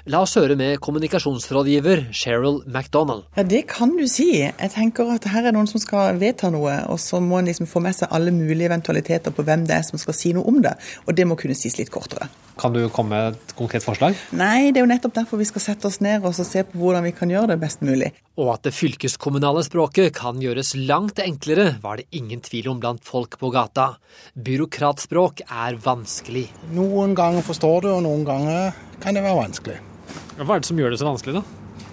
La 0.04 0.20
oss 0.20 0.34
høre 0.36 0.58
med 0.60 0.82
kommunikasjonsrådgiver 0.84 2.10
Cheryl 2.12 2.58
MacDonald. 2.68 3.24
Ja, 3.38 3.44
Det 3.44 3.62
kan 3.72 3.96
du 3.96 4.04
si. 4.12 4.42
Jeg 4.44 4.72
tenker 4.74 5.08
at 5.14 5.24
her 5.32 5.46
er 5.48 5.56
noen 5.56 5.70
som 5.70 5.80
skal 5.80 6.18
vedta 6.20 6.50
noe, 6.52 6.74
og 6.92 7.00
så 7.00 7.22
må 7.24 7.38
en 7.40 7.48
liksom 7.48 7.70
få 7.72 7.80
med 7.80 7.96
seg 7.96 8.12
alle 8.12 8.34
mulige 8.36 8.68
eventualiteter 8.68 9.32
på 9.32 9.46
hvem 9.48 9.64
det 9.64 9.78
er 9.78 9.86
som 9.88 9.96
skal 10.02 10.14
si 10.18 10.34
noe 10.36 10.44
om 10.44 10.60
det. 10.60 10.74
Og 11.08 11.16
det 11.16 11.24
må 11.24 11.38
kunne 11.40 11.56
sies 11.56 11.80
litt 11.80 11.92
kortere. 11.94 12.28
Kan 12.60 12.76
du 12.76 12.82
komme 12.92 13.16
med 13.16 13.38
et 13.38 13.54
konkret 13.56 13.86
forslag? 13.86 14.18
Nei, 14.36 14.74
det 14.74 14.82
er 14.82 14.84
jo 14.84 14.90
nettopp 14.92 15.16
derfor 15.16 15.40
vi 15.40 15.48
skal 15.48 15.64
sette 15.64 15.88
oss 15.88 16.02
ned 16.04 16.28
og 16.28 16.36
se 16.36 16.66
på 16.68 16.84
hvordan 16.84 17.08
vi 17.08 17.16
kan 17.16 17.32
gjøre 17.32 17.54
det 17.54 17.60
best 17.64 17.80
mulig. 17.80 18.12
Og 18.36 18.52
at 18.58 18.68
det 18.68 18.76
fylkeskommunale 18.76 19.64
språket 19.64 20.12
kan 20.20 20.44
gjøres 20.44 20.74
langt 20.76 21.24
enklere, 21.24 21.78
var 21.80 22.04
det 22.04 22.10
ingen 22.12 22.44
tvil 22.44 22.74
om 22.76 22.84
blant 22.84 23.08
folk 23.08 23.40
på 23.40 23.54
gata. 23.56 23.94
Byråkratspråk 24.36 25.48
er 25.48 25.80
vanskelig. 25.80 26.50
Noen 26.76 27.16
ganger 27.16 27.48
forstår 27.48 27.88
du, 27.88 27.92
og 27.96 28.04
noen 28.04 28.28
ganger 28.28 28.76
kan 29.00 29.16
det 29.16 29.24
være 29.24 29.40
vanskelig. 29.46 29.80
Hva 30.34 30.56
er 30.56 30.64
det 30.64 30.70
som 30.70 30.80
gjør 30.82 30.94
det 30.94 30.98
så 31.00 31.06
vanskelig, 31.06 31.42
da? 31.42 31.44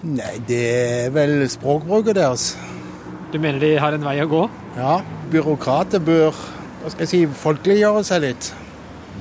Nei, 0.00 0.32
det 0.48 0.60
er 0.72 1.10
vel 1.12 1.44
språkbruket 1.52 2.16
deres. 2.16 2.54
Du 3.30 3.36
mener 3.38 3.60
de 3.60 3.74
har 3.78 3.92
en 3.92 4.06
vei 4.06 4.16
å 4.22 4.30
gå? 4.30 4.40
Ja, 4.78 4.94
byråkrater 5.30 6.00
bør 6.02 6.32
hva 6.80 6.88
skal 6.88 7.04
jeg 7.04 7.10
si, 7.12 7.20
folkeliggjøre 7.42 8.02
seg 8.08 8.24
litt. 8.24 8.50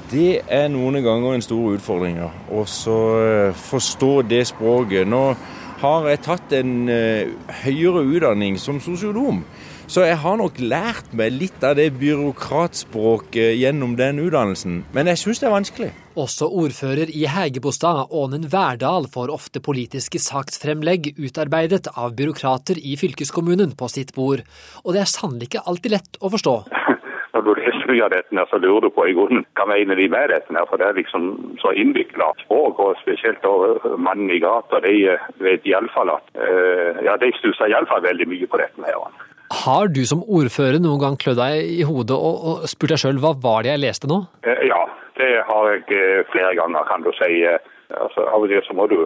Det 0.09 0.39
er 0.47 0.69
noen 0.71 1.01
ganger 1.03 1.35
en 1.35 1.43
stor 1.43 1.75
utfordring 1.75 2.21
å 2.23 2.63
forstå 2.63 4.13
det 4.31 4.45
språket. 4.49 5.03
Nå 5.11 5.35
har 5.83 6.07
jeg 6.09 6.23
tatt 6.23 6.55
en 6.55 6.73
høyere 6.87 8.05
utdanning 8.07 8.55
som 8.57 8.79
sosionom, 8.81 9.43
så 9.91 10.07
jeg 10.07 10.17
har 10.23 10.39
nok 10.39 10.63
lært 10.63 11.11
meg 11.11 11.35
litt 11.35 11.63
av 11.67 11.75
det 11.77 11.91
byråkratspråket 11.99 13.57
gjennom 13.59 13.99
den 13.99 14.23
utdannelsen. 14.23 14.85
Men 14.95 15.11
jeg 15.11 15.21
syns 15.25 15.43
det 15.43 15.51
er 15.51 15.59
vanskelig. 15.59 15.91
Også 16.17 16.47
ordfører 16.49 17.11
i 17.13 17.27
Hægebostad, 17.29 18.07
Ånen 18.11 18.47
Verdal, 18.51 19.05
får 19.13 19.29
ofte 19.29 19.61
politiske 19.61 20.19
saksfremlegg 20.19 21.13
utarbeidet 21.21 21.87
av 21.95 22.15
byråkrater 22.17 22.79
i 22.81 22.95
fylkeskommunen 22.97 23.75
på 23.77 23.87
sitt 23.93 24.15
bord. 24.17 24.41
Og 24.83 24.95
det 24.95 25.03
er 25.03 25.11
sannelig 25.11 25.51
ikke 25.51 25.65
alltid 25.69 25.93
lett 25.93 26.19
å 26.19 26.31
forstå. 26.33 26.55
Når 27.29 27.45
du 27.45 27.51
leser 27.61 27.85
mye 27.91 28.03
av 28.07 28.11
dette, 28.15 28.45
så 28.49 28.57
lurer 28.57 28.87
du 28.87 28.95
på 28.95 29.05
i 29.05 29.13
grunnen 29.13 29.45
hva 29.53 29.67
mener 29.69 29.95
de 30.01 30.09
med 30.09 30.33
dette. 30.33 30.63
For 30.67 30.81
det 30.81 30.87
er 30.89 30.97
liksom 30.97 31.27
så 31.61 31.75
innvikla 31.77 32.31
språk, 32.41 32.81
og 32.81 32.97
spesielt 33.03 33.45
mannen 34.01 34.33
i 34.33 34.41
gata. 34.41 34.81
De 34.81 34.95
vet 35.45 35.67
iallfall 35.69 36.15
at 36.17 36.33
Ja, 37.05 37.15
de 37.21 37.29
stusser 37.37 37.69
iallfall 37.69 38.01
veldig 38.03 38.27
mye 38.33 38.49
på 38.49 38.57
dette. 38.57 38.81
her. 38.81 39.27
Har 39.49 39.87
du 39.87 40.01
som 40.05 40.25
ordfører 40.25 40.81
noen 40.81 40.99
gang 41.01 41.15
klødd 41.17 41.37
deg 41.37 41.69
i 41.79 41.85
hodet 41.85 42.17
og, 42.17 42.41
og 42.49 42.67
spurt 42.69 42.93
deg 42.93 43.01
sjøl 43.01 43.21
hva 43.21 43.31
var 43.37 43.63
det 43.63 43.71
jeg 43.71 43.81
leste 43.81 44.09
nå? 44.09 44.19
Ja, 44.45 44.81
det 45.21 45.33
har 45.49 45.63
jeg 45.71 46.25
flere 46.31 46.53
ganger, 46.59 46.87
kan 46.89 47.05
du 47.05 47.11
si. 47.19 47.31
Altså, 48.03 48.25
av 48.33 48.43
og 48.43 48.49
til 48.51 48.61
så 48.65 48.75
må 48.77 48.87
du 48.91 48.99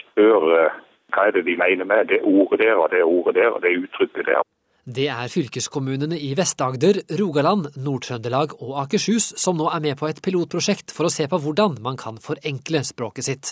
spørre 0.00 0.68
hva 1.14 1.24
er 1.26 1.34
det 1.36 1.46
de 1.48 1.56
mener 1.56 1.88
med 1.88 2.10
det 2.12 2.20
ordet 2.22 2.60
der 2.60 2.76
og 2.76 2.90
det 2.92 3.02
ordet 3.04 3.34
der 3.40 3.50
og 3.54 3.62
det 3.64 3.76
uttrykket 3.84 4.28
der. 4.28 4.42
Det 4.88 5.04
er 5.12 5.28
fylkeskommunene 5.28 6.16
i 6.16 6.30
Vest-Agder, 6.36 7.02
Rogaland, 7.20 7.66
Nord-Trøndelag 7.76 8.54
og 8.64 8.78
Akershus 8.82 9.34
som 9.36 9.58
nå 9.60 9.66
er 9.68 9.82
med 9.84 9.98
på 10.00 10.08
et 10.08 10.22
pilotprosjekt 10.24 10.94
for 10.96 11.08
å 11.08 11.12
se 11.12 11.26
på 11.28 11.40
hvordan 11.44 11.76
man 11.84 11.98
kan 12.00 12.16
forenkle 12.24 12.80
språket 12.88 13.28
sitt. 13.28 13.50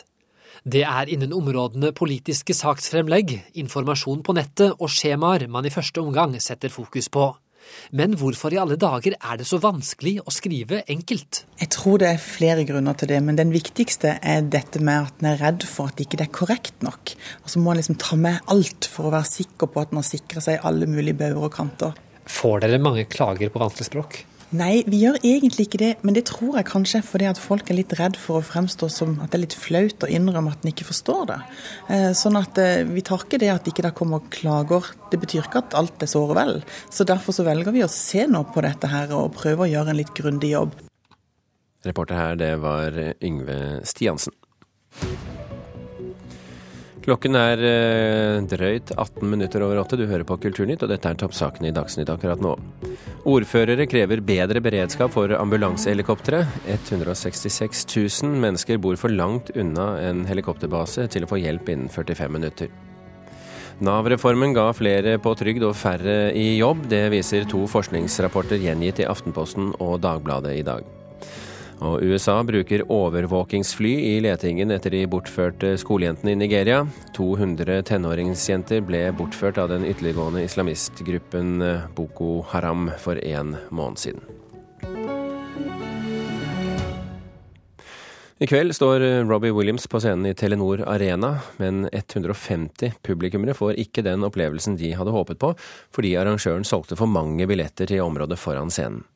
Det 0.64 0.80
er 0.88 1.12
innen 1.12 1.34
områdene 1.36 1.92
politiske 1.92 2.56
saksfremlegg, 2.56 3.34
informasjon 3.60 4.22
på 4.24 4.32
nettet 4.38 4.80
og 4.80 4.88
skjemaer 4.88 5.44
man 5.52 5.68
i 5.68 5.74
første 5.74 6.00
omgang 6.00 6.32
setter 6.40 6.72
fokus 6.72 7.10
på. 7.12 7.28
Men 7.96 8.16
hvorfor 8.18 8.54
i 8.54 8.60
alle 8.60 8.78
dager 8.80 9.16
er 9.16 9.40
det 9.40 9.46
så 9.48 9.60
vanskelig 9.62 10.18
å 10.24 10.34
skrive 10.34 10.82
enkelt? 10.92 11.44
Jeg 11.60 11.70
tror 11.74 12.02
det 12.02 12.10
er 12.12 12.22
flere 12.22 12.66
grunner 12.68 12.96
til 12.98 13.10
det, 13.12 13.20
men 13.24 13.38
den 13.38 13.54
viktigste 13.54 14.16
er 14.20 14.46
dette 14.52 14.82
med 14.84 15.08
at 15.08 15.22
en 15.22 15.30
er 15.32 15.42
redd 15.42 15.66
for 15.68 15.92
at 15.92 16.02
ikke 16.02 16.20
det 16.20 16.28
er 16.28 16.36
korrekt 16.38 16.86
nok. 16.86 17.16
Og 17.44 17.52
så 17.52 17.62
må 17.62 17.72
en 17.72 17.80
liksom 17.80 17.98
ta 18.02 18.18
med 18.20 18.40
alt 18.52 18.88
for 18.90 19.08
å 19.08 19.14
være 19.14 19.30
sikker 19.32 19.70
på 19.72 19.82
at 19.82 19.92
en 19.94 20.02
har 20.02 20.08
sikra 20.08 20.44
seg 20.44 20.64
alle 20.66 20.88
mulige 20.90 21.18
bauger 21.20 21.48
og 21.48 21.54
kanter. 21.56 21.98
Får 22.26 22.64
dere 22.64 22.82
mange 22.82 23.06
klager 23.10 23.52
på 23.52 23.62
vanskelig 23.62 23.90
språk? 23.90 24.24
Nei, 24.54 24.84
vi 24.86 25.00
gjør 25.02 25.16
egentlig 25.26 25.64
ikke 25.66 25.80
det, 25.80 25.88
men 26.06 26.14
det 26.14 26.28
tror 26.28 26.54
jeg 26.54 26.68
kanskje 26.68 27.00
fordi 27.02 27.26
at 27.26 27.40
folk 27.40 27.66
er 27.66 27.80
litt 27.80 27.94
redd 27.98 28.14
for 28.20 28.38
å 28.38 28.46
fremstå 28.46 28.86
som 28.94 29.16
at 29.18 29.32
det 29.32 29.40
er 29.40 29.42
litt 29.42 29.56
flaut 29.58 30.06
å 30.06 30.10
innrømme 30.10 30.52
at 30.54 30.62
en 30.62 30.70
ikke 30.70 30.86
forstår 30.86 31.24
det. 31.32 31.38
Eh, 31.90 32.10
sånn 32.14 32.38
at 32.38 32.60
eh, 32.62 32.86
vi 32.86 33.02
tar 33.06 33.24
ikke 33.26 33.40
det 33.42 33.50
at 33.50 33.66
ikke 33.66 33.82
det 33.88 33.94
kommer 33.98 34.22
klager. 34.30 34.92
Det 35.10 35.18
betyr 35.18 35.48
ikke 35.48 35.64
at 35.64 35.74
alt 35.78 36.06
er 36.06 36.12
såre 36.12 36.38
vel. 36.38 36.60
Så 36.94 37.08
derfor 37.08 37.34
så 37.34 37.46
velger 37.48 37.74
vi 37.74 37.82
å 37.82 37.90
se 37.90 38.28
nå 38.30 38.44
på 38.54 38.62
dette 38.62 38.90
her 38.92 39.10
og 39.18 39.34
prøve 39.34 39.66
å 39.66 39.72
gjøre 39.72 39.90
en 39.90 39.98
litt 39.98 40.14
grundig 40.14 40.54
jobb. 40.54 40.78
Reporter 41.86 42.18
her, 42.18 42.38
det 42.38 42.54
var 42.62 42.94
Yngve 43.18 43.82
Stiansen. 43.86 44.34
Klokken 47.06 47.36
er 47.38 47.60
eh, 47.62 48.40
drøyt 48.50 48.90
18 48.98 49.28
minutter 49.30 49.62
over 49.62 49.78
åtte. 49.78 49.94
Du 49.94 50.08
hører 50.10 50.24
på 50.26 50.40
Kulturnytt, 50.42 50.82
og 50.82 50.90
dette 50.90 51.06
er 51.06 51.18
toppsakene 51.20 51.70
i 51.70 51.74
Dagsnytt 51.74 52.10
akkurat 52.10 52.42
nå. 52.42 52.56
Ordførere 53.30 53.86
krever 53.86 54.24
bedre 54.26 54.58
beredskap 54.62 55.14
for 55.14 55.30
ambulansehelikoptre. 55.38 56.42
166 56.66 57.84
000 57.94 58.42
mennesker 58.42 58.82
bor 58.82 58.98
for 58.98 59.14
langt 59.14 59.54
unna 59.54 59.92
en 60.02 60.24
helikopterbase 60.26 61.06
til 61.14 61.22
å 61.22 61.30
få 61.30 61.38
hjelp 61.44 61.70
innen 61.70 61.94
45 61.94 62.34
minutter. 62.40 62.74
Nav-reformen 63.86 64.56
ga 64.56 64.66
flere 64.74 65.14
på 65.22 65.36
trygd 65.38 65.62
og 65.68 65.78
færre 65.78 66.32
i 66.34 66.56
jobb. 66.56 66.88
Det 66.90 67.04
viser 67.14 67.46
to 67.46 67.68
forskningsrapporter 67.70 68.58
gjengitt 68.58 69.04
i 69.04 69.06
Aftenposten 69.06 69.76
og 69.78 70.00
Dagbladet 70.02 70.58
i 70.58 70.66
dag. 70.66 70.82
Og 71.84 72.00
USA 72.02 72.38
bruker 72.46 72.86
overvåkingsfly 72.92 73.92
i 74.00 74.14
letingen 74.24 74.72
etter 74.72 74.94
de 74.94 75.02
bortførte 75.10 75.74
skolejentene 75.80 76.32
i 76.32 76.40
Nigeria. 76.40 76.84
200 77.16 77.82
tenåringsjenter 77.90 78.80
ble 78.86 79.02
bortført 79.18 79.60
av 79.60 79.72
den 79.74 79.84
ytterliggående 79.88 80.46
islamistgruppen 80.46 81.60
Boko 81.98 82.40
Haram 82.52 82.88
for 83.02 83.20
en 83.20 83.56
måned 83.68 84.00
siden. 84.06 84.35
I 88.36 88.44
kveld 88.46 88.74
står 88.76 89.00
Robbie 89.24 89.50
Williams 89.50 89.86
på 89.88 89.96
scenen 89.96 90.26
i 90.28 90.34
Telenor 90.36 90.82
Arena, 90.84 91.38
men 91.56 91.86
150 91.88 92.98
publikummere 93.06 93.54
får 93.56 93.78
ikke 93.80 94.04
den 94.04 94.26
opplevelsen 94.28 94.76
de 94.76 94.90
hadde 94.92 95.14
håpet 95.14 95.40
på, 95.40 95.54
fordi 95.96 96.10
arrangøren 96.20 96.66
solgte 96.68 96.98
for 97.00 97.08
mange 97.08 97.46
billetter 97.48 97.88
til 97.88 98.04
området 98.04 98.36
foran 98.36 98.68
scenen. 98.68 99.06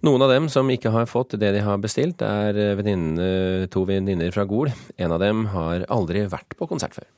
Noen 0.00 0.24
av 0.24 0.32
dem 0.32 0.48
som 0.48 0.72
ikke 0.72 0.94
har 0.96 1.10
fått 1.12 1.36
det 1.36 1.52
de 1.58 1.60
har 1.66 1.76
bestilt, 1.84 2.24
er 2.24 2.56
veninne, 2.80 3.68
to 3.68 3.84
venninner 3.84 4.32
fra 4.32 4.48
Gol. 4.48 4.72
En 4.96 5.12
av 5.12 5.20
dem 5.20 5.44
har 5.52 5.84
aldri 5.92 6.24
vært 6.32 6.56
på 6.56 6.72
konsert 6.72 6.96
før. 6.96 7.10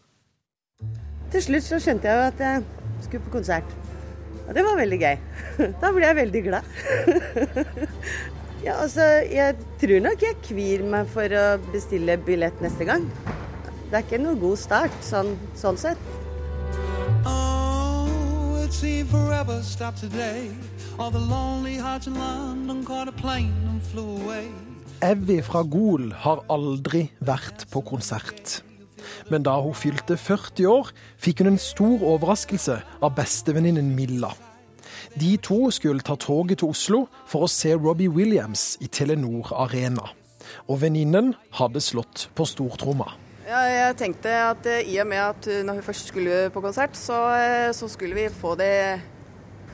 Til 1.31 1.47
slutt 1.47 1.71
så 1.71 1.79
skjønte 1.79 2.11
jeg 2.11 2.35
at 2.35 2.47
jeg 2.49 2.67
skulle 3.07 3.23
på 3.31 3.37
konsert. 3.39 3.79
Og 4.49 4.55
det 4.59 4.67
var 4.67 4.83
veldig 4.83 5.03
gøy. 5.07 5.17
Da 5.79 5.95
ble 5.95 6.11
jeg 6.11 6.23
veldig 6.25 6.49
glad. 6.51 6.73
Ja, 8.63 8.77
altså, 8.79 9.03
jeg 9.27 9.57
tror 9.81 9.99
nok 10.05 10.21
jeg 10.23 10.37
kvir 10.47 10.83
meg 10.87 11.09
for 11.11 11.33
å 11.35 11.47
bestille 11.73 12.15
billett 12.23 12.61
neste 12.63 12.87
gang. 12.87 13.09
Det 13.91 13.97
er 13.99 14.05
ikke 14.05 14.21
noe 14.23 14.39
god 14.39 14.61
start, 14.61 14.99
sånn, 15.03 15.33
sånn 15.59 15.81
sett. 15.83 16.05
Oh, 17.27 18.63
it 18.63 18.71
seemed 18.71 19.11
forever 19.11 19.59
stopped 19.67 19.99
today. 19.99 20.53
All 20.97 21.11
the 21.11 21.19
lonely 21.19 21.75
hearts 21.75 22.07
in 22.07 22.15
London 22.15 22.85
caught 22.87 23.11
a 23.11 23.17
plane 23.19 23.51
and 23.67 23.83
flew 23.83 24.07
away. 24.23 24.47
Evy 25.03 25.41
fra 25.43 25.65
Gol 25.67 26.13
har 26.23 26.45
aldri 26.47 27.09
vært 27.19 27.67
på 27.75 27.83
konsert. 27.83 28.61
Men 29.27 29.43
da 29.43 29.57
hun 29.59 29.75
fylte 29.75 30.15
40 30.15 30.71
år, 30.71 30.95
fikk 31.19 31.43
hun 31.43 31.57
en 31.57 31.61
stor 31.61 32.07
overraskelse 32.15 32.79
av 33.03 33.15
bestevenninnen 33.19 33.91
Milla. 33.99 34.31
De 35.19 35.37
to 35.43 35.71
skulle 35.75 36.05
ta 36.05 36.17
toget 36.17 36.63
til 36.63 36.73
Oslo 36.73 37.07
for 37.29 37.47
å 37.47 37.51
se 37.51 37.75
Robbie 37.75 38.11
Williams 38.13 38.77
i 38.81 38.91
Telenor 38.93 39.53
Arena. 39.65 40.11
Og 40.69 40.83
venninnen 40.83 41.33
hadde 41.59 41.83
slått 41.83 42.29
på 42.37 42.47
stortromma. 42.49 43.13
Ja, 43.47 43.63
jeg 43.67 43.97
tenkte 43.99 44.33
at 44.33 44.67
eh, 44.71 44.85
i 44.89 44.99
og 45.03 45.09
med 45.11 45.21
at 45.21 45.49
uh, 45.51 45.63
når 45.67 45.81
hun 45.81 45.85
først 45.85 46.13
skulle 46.13 46.45
på 46.55 46.63
konsert, 46.65 46.95
så, 46.97 47.19
eh, 47.37 47.71
så 47.75 47.89
skulle 47.91 48.17
vi 48.17 48.29
få 48.33 48.55
det 48.57 49.01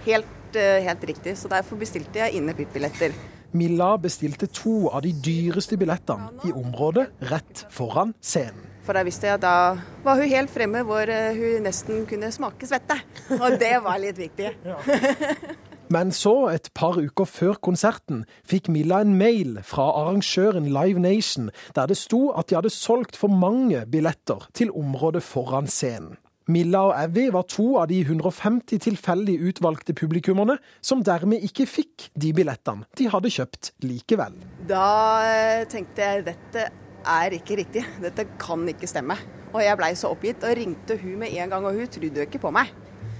helt, 0.06 0.56
eh, 0.56 0.80
helt 0.86 1.04
riktig. 1.04 1.36
Så 1.38 1.50
derfor 1.52 1.78
bestilte 1.80 2.22
jeg 2.22 2.40
inne-pit-billetter. 2.40 3.14
Milla 3.52 3.94
bestilte 4.00 4.48
to 4.52 4.88
av 4.92 5.04
de 5.04 5.12
dyreste 5.12 5.78
billettene 5.80 6.32
i 6.48 6.52
området 6.52 7.08
rett 7.30 7.64
foran 7.72 8.16
scenen. 8.20 8.67
For 8.88 8.96
da 8.96 9.02
visste 9.04 9.28
jeg 9.28 9.36
at 9.36 9.42
da 9.44 9.56
var 10.00 10.16
hun 10.16 10.30
helt 10.30 10.48
fremme 10.48 10.80
hvor 10.88 11.10
eh, 11.12 11.36
hun 11.36 11.66
nesten 11.66 12.06
kunne 12.08 12.30
smake 12.32 12.64
svette. 12.64 12.96
Og 13.36 13.58
det 13.60 13.74
var 13.84 14.00
litt 14.00 14.16
viktig. 14.16 14.54
Men 15.92 16.08
så, 16.12 16.48
et 16.52 16.70
par 16.72 16.96
uker 16.96 17.28
før 17.28 17.58
konserten, 17.60 18.22
fikk 18.48 18.70
Milla 18.72 19.02
en 19.04 19.12
mail 19.20 19.58
fra 19.64 19.90
arrangøren 19.92 20.70
Live 20.72 21.04
Nation 21.04 21.50
der 21.76 21.92
det 21.92 21.98
sto 22.00 22.30
at 22.32 22.48
de 22.48 22.56
hadde 22.56 22.72
solgt 22.72 23.20
for 23.20 23.28
mange 23.28 23.84
billetter 23.92 24.48
til 24.56 24.72
området 24.72 25.24
foran 25.24 25.68
scenen. 25.68 26.16
Milla 26.48 26.86
og 26.88 26.96
Evy 26.96 27.26
var 27.28 27.44
to 27.44 27.74
av 27.76 27.90
de 27.90 28.00
150 28.06 28.80
tilfeldig 28.80 29.36
utvalgte 29.50 29.92
publikummerne 29.92 30.56
som 30.80 31.04
dermed 31.04 31.44
ikke 31.44 31.68
fikk 31.68 32.08
de 32.16 32.32
billettene 32.32 32.88
de 32.96 33.12
hadde 33.12 33.36
kjøpt 33.36 33.74
likevel. 33.84 34.40
Da 34.68 34.88
eh, 35.28 35.66
tenkte 35.68 36.08
jeg 36.08 36.30
dette 36.32 36.70
er 37.08 37.38
ikke 37.38 37.58
riktig. 37.62 37.84
Dette 38.02 38.26
kan 38.40 38.66
ikke 38.68 38.90
stemme. 38.90 39.16
Og 39.54 39.62
jeg 39.64 39.78
blei 39.80 39.94
så 39.96 40.12
oppgitt 40.12 40.44
og 40.44 40.58
ringte 40.58 40.98
hun 41.00 41.16
med 41.22 41.32
en 41.32 41.54
gang, 41.54 41.64
og 41.64 41.78
hun 41.78 41.88
trodde 41.88 42.20
jo 42.20 42.28
ikke 42.28 42.42
på 42.42 42.52
meg. 42.54 42.74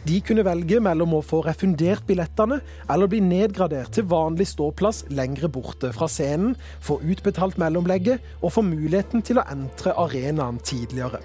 De 0.08 0.20
kunne 0.24 0.44
velge 0.46 0.78
mellom 0.80 1.16
å 1.18 1.24
få 1.24 1.42
refundert 1.44 2.06
billettene 2.08 2.60
eller 2.88 3.10
bli 3.10 3.18
nedgradert 3.20 3.92
til 3.92 4.06
vanlig 4.08 4.46
ståplass 4.48 5.02
lengre 5.12 5.50
borte 5.52 5.90
fra 5.92 6.08
scenen, 6.08 6.54
få 6.80 7.00
utbetalt 7.02 7.58
mellomlegget 7.60 8.38
og 8.40 8.54
få 8.54 8.64
muligheten 8.64 9.24
til 9.26 9.42
å 9.42 9.48
entre 9.52 9.96
arenaen 10.00 10.62
tidligere. 10.64 11.20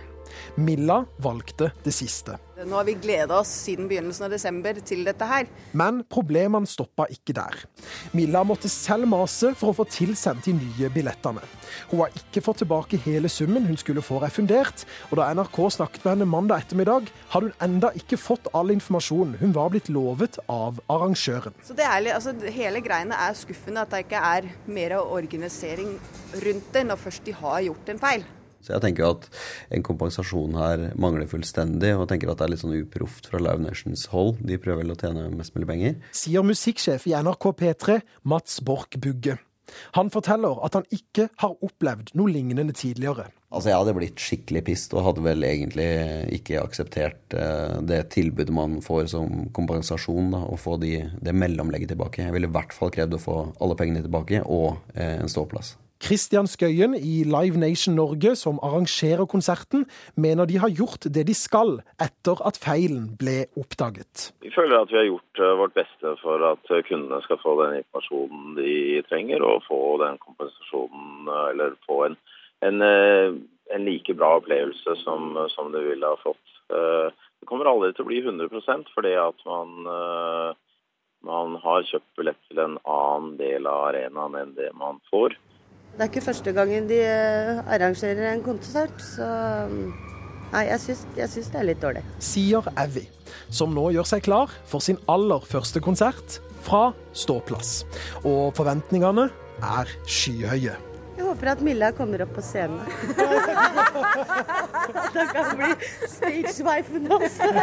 Milla 0.55 1.03
valgte 1.23 1.71
det 1.83 1.93
siste. 1.95 2.37
Nå 2.63 2.77
har 2.77 2.85
vi 2.87 2.93
gleda 3.01 3.39
oss 3.41 3.49
siden 3.65 3.87
begynnelsen 3.89 4.27
av 4.27 4.33
desember 4.33 4.77
til 4.85 5.01
dette 5.07 5.27
her. 5.27 5.47
Men 5.75 6.03
problemene 6.09 6.69
stoppa 6.69 7.07
ikke 7.11 7.35
der. 7.35 7.57
Milla 8.15 8.43
måtte 8.47 8.69
selv 8.71 9.09
mase 9.09 9.51
for 9.57 9.71
å 9.71 9.77
få 9.79 9.85
tilsendt 9.89 10.45
de 10.47 10.53
nye 10.55 10.91
billettene. 10.93 11.43
Hun 11.91 12.03
har 12.03 12.13
ikke 12.19 12.43
fått 12.45 12.61
tilbake 12.61 12.99
hele 13.03 13.31
summen 13.31 13.65
hun 13.67 13.79
skulle 13.79 14.03
få 14.05 14.21
refundert, 14.23 14.85
og 15.09 15.17
da 15.19 15.31
NRK 15.33 15.57
snakket 15.77 16.05
med 16.05 16.13
henne 16.13 16.29
mandag 16.29 16.63
ettermiddag, 16.63 17.09
hadde 17.33 17.49
hun 17.49 17.65
enda 17.67 17.91
ikke 17.97 18.21
fått 18.21 18.51
all 18.53 18.71
informasjonen 18.75 19.39
hun 19.41 19.55
var 19.57 19.73
blitt 19.73 19.89
lovet 19.91 20.37
av 20.51 20.79
arrangøren. 20.93 21.57
Så 21.65 21.75
det 21.77 21.87
er, 21.87 22.13
altså, 22.13 22.35
Hele 22.53 22.83
greiene 22.85 23.17
er 23.17 23.35
skuffende 23.37 23.83
at 23.83 23.91
det 23.93 24.03
ikke 24.05 24.21
er 24.21 24.47
mer 24.69 24.97
organisering 25.01 25.97
rundt 26.45 26.71
det 26.75 26.85
når 26.87 27.01
først 27.01 27.25
de 27.25 27.35
har 27.41 27.61
gjort 27.65 27.91
en 27.93 28.01
feil. 28.01 28.25
Så 28.63 28.75
jeg 28.75 28.83
tenker 28.85 29.09
at 29.09 29.29
en 29.75 29.85
kompensasjon 29.85 30.57
her 30.59 30.89
mangler 30.99 31.29
fullstendig, 31.29 31.93
og 31.97 32.07
tenker 32.11 32.31
at 32.31 32.39
det 32.39 32.47
er 32.47 32.53
litt 32.55 32.63
sånn 32.63 32.77
uproft 32.77 33.27
fra 33.29 33.41
Live 33.43 33.63
Nations 33.63 34.07
hold. 34.13 34.37
De 34.41 34.59
prøver 34.61 34.83
vel 34.83 34.95
å 34.95 34.99
tjene 34.99 35.29
mest 35.35 35.55
mulig 35.57 35.69
penger. 35.69 35.97
Sier 36.15 36.45
musikksjef 36.47 37.09
i 37.11 37.17
NRK 37.19 37.49
P3, 37.59 37.99
Mats 38.31 38.61
Borch 38.63 38.95
Bugge. 38.97 39.37
Han 39.97 40.09
forteller 40.13 40.59
at 40.65 40.75
han 40.77 40.87
ikke 40.93 41.29
har 41.41 41.55
opplevd 41.63 42.11
noe 42.19 42.31
lignende 42.31 42.75
tidligere. 42.75 43.29
Altså 43.53 43.69
Jeg 43.69 43.79
hadde 43.79 43.95
blitt 43.97 44.21
skikkelig 44.21 44.63
pissed 44.65 44.95
og 44.97 45.05
hadde 45.07 45.23
vel 45.27 45.45
egentlig 45.45 45.87
ikke 46.39 46.63
akseptert 46.63 47.35
eh, 47.37 47.77
det 47.85 48.01
tilbudet 48.15 48.53
man 48.55 48.79
får 48.85 49.11
som 49.13 49.45
kompensasjon, 49.53 50.33
da, 50.33 50.41
å 50.49 50.57
få 50.59 50.79
de, 50.81 50.95
det 51.21 51.35
mellomlegget 51.37 51.93
tilbake. 51.93 52.25
Jeg 52.25 52.35
ville 52.35 52.49
i 52.49 52.55
hvert 52.55 52.73
fall 52.73 52.93
krevd 52.93 53.19
å 53.19 53.21
få 53.21 53.37
alle 53.61 53.77
pengene 53.79 54.03
tilbake 54.05 54.41
og 54.43 54.81
eh, 54.95 55.19
en 55.19 55.31
ståplass. 55.31 55.75
Kristian 56.03 56.49
Skøyen 56.51 56.97
i 56.99 57.21
Live 57.23 57.55
Nation 57.55 57.95
Norge, 57.95 58.33
som 58.35 58.57
arrangerer 58.67 59.23
konserten, 59.25 59.85
mener 60.19 60.49
de 60.49 60.57
har 60.59 60.73
gjort 60.75 61.07
det 61.15 61.23
de 61.29 61.35
skal 61.37 61.77
etter 62.03 62.41
at 62.43 62.59
feilen 62.59 63.05
ble 63.21 63.45
oppdaget. 63.59 64.33
Vi 64.43 64.51
føler 64.51 64.83
at 64.83 64.91
vi 64.91 64.99
har 64.99 65.07
gjort 65.07 65.39
eh, 65.39 65.53
vårt 65.61 65.77
beste 65.77 66.11
for 66.19 66.43
at 66.49 66.73
eh, 66.75 66.83
kundene 66.89 67.21
skal 67.23 67.39
få 67.39 67.55
den 67.61 67.77
informasjonen 67.79 68.57
de 68.57 68.73
trenger, 69.07 69.45
og 69.47 69.63
få 69.69 69.79
den 70.03 70.19
kompensasjonen, 70.25 71.29
eh, 71.29 71.45
eller 71.53 71.77
få 71.87 72.01
en, 72.09 72.19
en, 72.67 72.83
en 72.83 73.87
like 73.87 74.17
bra 74.19 74.33
opplevelse 74.41 74.97
som, 75.05 75.39
som 75.55 75.71
de 75.71 75.85
ville 75.87 76.11
ha 76.11 76.19
fått. 76.19 76.43
Det 76.67 77.47
kommer 77.47 77.69
aldri 77.69 77.93
til 77.93 78.03
å 78.03 78.09
bli 78.09 78.19
100% 78.23 78.91
fordi 78.95 79.15
at 79.19 79.41
man, 79.47 79.73
man 81.27 81.57
har 81.63 81.83
kjøpt 81.89 82.15
billett 82.17 82.39
til 82.47 82.61
en 82.63 82.77
annen 82.87 83.33
del 83.39 83.67
av 83.67 83.89
arenaen 83.89 84.37
enn 84.39 84.55
det 84.55 84.71
man 84.79 85.01
får. 85.11 85.35
Det 85.93 86.01
er 86.01 86.09
ikke 86.09 86.25
første 86.25 86.51
gangen 86.55 86.87
de 86.89 86.97
eh, 87.05 87.59
arrangerer 87.69 88.31
en 88.31 88.43
konsert, 88.45 88.97
så 88.97 89.27
mm, 89.69 89.93
Nei, 90.53 90.67
jeg 90.67 90.79
syns, 90.83 90.99
jeg 91.17 91.29
syns 91.33 91.47
det 91.49 91.57
er 91.57 91.63
litt 91.65 91.79
dårlig. 91.81 92.03
Sier 92.21 92.61
Avi, 92.77 93.09
som 93.49 93.73
nå 93.73 93.89
gjør 93.95 94.05
seg 94.05 94.21
klar 94.25 94.51
for 94.69 94.79
sin 94.85 94.99
aller 95.09 95.41
første 95.49 95.81
konsert 95.81 96.37
fra 96.61 96.93
ståplass. 97.17 97.85
Og 98.21 98.53
forventningene 98.57 99.29
er 99.65 99.89
skyhøye. 100.05 100.75
Jeg 101.17 101.25
håper 101.25 101.47
at 101.55 101.61
Milla 101.65 101.89
kommer 101.97 102.21
opp 102.25 102.33
på 102.37 102.41
scenen. 102.45 102.85
da 105.17 105.25
kan 105.33 105.43
hun 105.49 105.57
bli 105.57 105.73
stagewifen 106.13 107.09
også. 107.17 107.49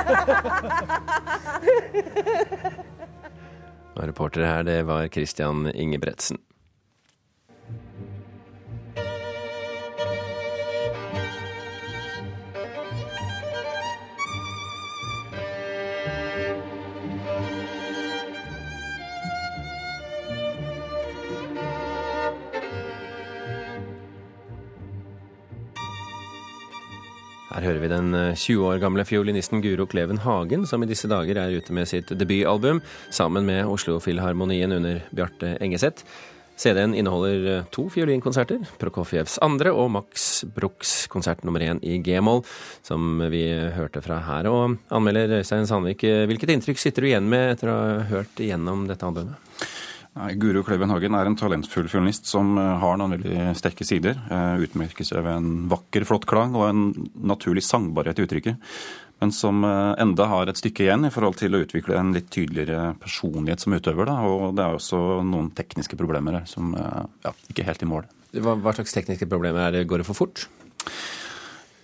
Og 4.00 4.06
reportere 4.06 4.46
her, 4.50 4.62
det 4.66 4.86
var 4.86 5.06
Christian 5.14 5.70
Ingebretsen. 5.74 6.38
Her 27.60 27.74
hører 27.74 27.82
vi 27.82 27.88
den 27.92 28.14
20 28.40 28.62
år 28.64 28.78
gamle 28.80 29.04
fiolinisten 29.04 29.60
Guro 29.60 29.84
Kleven 29.84 30.22
Hagen, 30.24 30.62
som 30.64 30.80
i 30.80 30.86
disse 30.88 31.10
dager 31.10 31.36
er 31.36 31.52
ute 31.52 31.74
med 31.76 31.90
sitt 31.90 32.08
debutalbum 32.08 32.78
sammen 33.12 33.44
med 33.44 33.68
Oslo-filharmonien 33.68 34.72
under 34.78 35.02
Bjarte 35.12 35.50
Engeseth. 35.60 36.06
CD-en 36.56 36.94
inneholder 36.96 37.66
to 37.68 37.84
fiolinkonserter, 37.92 38.64
Prokofjevs 38.80 39.36
andre 39.44 39.74
og 39.76 39.90
Max 39.92 40.30
Bruchs 40.56 41.04
konsert 41.12 41.44
nummer 41.44 41.60
én 41.60 41.84
i 41.84 41.98
G-moll, 42.00 42.40
som 42.80 43.20
vi 43.28 43.44
hørte 43.76 44.00
fra 44.08 44.22
her. 44.24 44.48
Og 44.48 44.78
anmelder 44.88 45.42
Øystein 45.42 45.68
Sandvik, 45.68 46.08
hvilket 46.32 46.56
inntrykk 46.56 46.80
sitter 46.80 47.04
du 47.04 47.12
igjen 47.12 47.28
med 47.28 47.58
etter 47.58 47.74
å 47.74 47.76
ha 47.76 48.02
hørt 48.14 48.40
igjennom 48.40 48.88
dette 48.88 49.04
albumet? 49.04 49.49
Nei, 50.18 50.32
Guro 50.42 50.64
Kløven 50.66 50.90
Hagen 50.90 51.14
er 51.14 51.28
en 51.28 51.36
talentfull 51.38 51.86
journalist 51.86 52.26
som 52.26 52.56
har 52.58 52.98
noen 52.98 53.14
veldig 53.14 53.52
sterke 53.58 53.86
sider. 53.86 54.18
Utmerker 54.58 55.06
seg 55.06 55.22
ved 55.22 55.36
en 55.36 55.52
vakker, 55.70 56.06
flott 56.08 56.26
klang 56.28 56.56
og 56.58 56.66
en 56.66 56.82
naturlig 57.14 57.62
sangbarhet 57.62 58.18
i 58.18 58.26
uttrykket. 58.26 58.72
Men 59.22 59.30
som 59.36 59.62
enda 59.62 60.26
har 60.32 60.50
et 60.50 60.58
stykke 60.58 60.86
igjen 60.86 61.06
i 61.06 61.12
forhold 61.14 61.38
til 61.38 61.54
å 61.54 61.60
utvikle 61.62 61.94
en 62.00 62.10
litt 62.16 62.26
tydeligere 62.32 62.96
personlighet 62.98 63.62
som 63.62 63.76
utøver. 63.76 64.10
Da. 64.10 64.18
Og 64.26 64.56
det 64.58 64.64
er 64.64 64.80
også 64.80 65.00
noen 65.28 65.52
tekniske 65.54 65.98
problemer 66.00 66.40
her 66.40 66.50
som 66.50 66.74
ja, 66.74 67.34
ikke 67.52 67.62
er 67.62 67.70
helt 67.70 67.86
i 67.86 67.90
mål. 67.92 68.10
Hva, 68.34 68.56
hva 68.58 68.74
slags 68.74 68.96
tekniske 68.96 69.30
problemer 69.30 69.68
er 69.68 69.78
det? 69.78 69.86
Går 69.90 70.02
det 70.02 70.10
for 70.10 70.24
fort? 70.24 70.48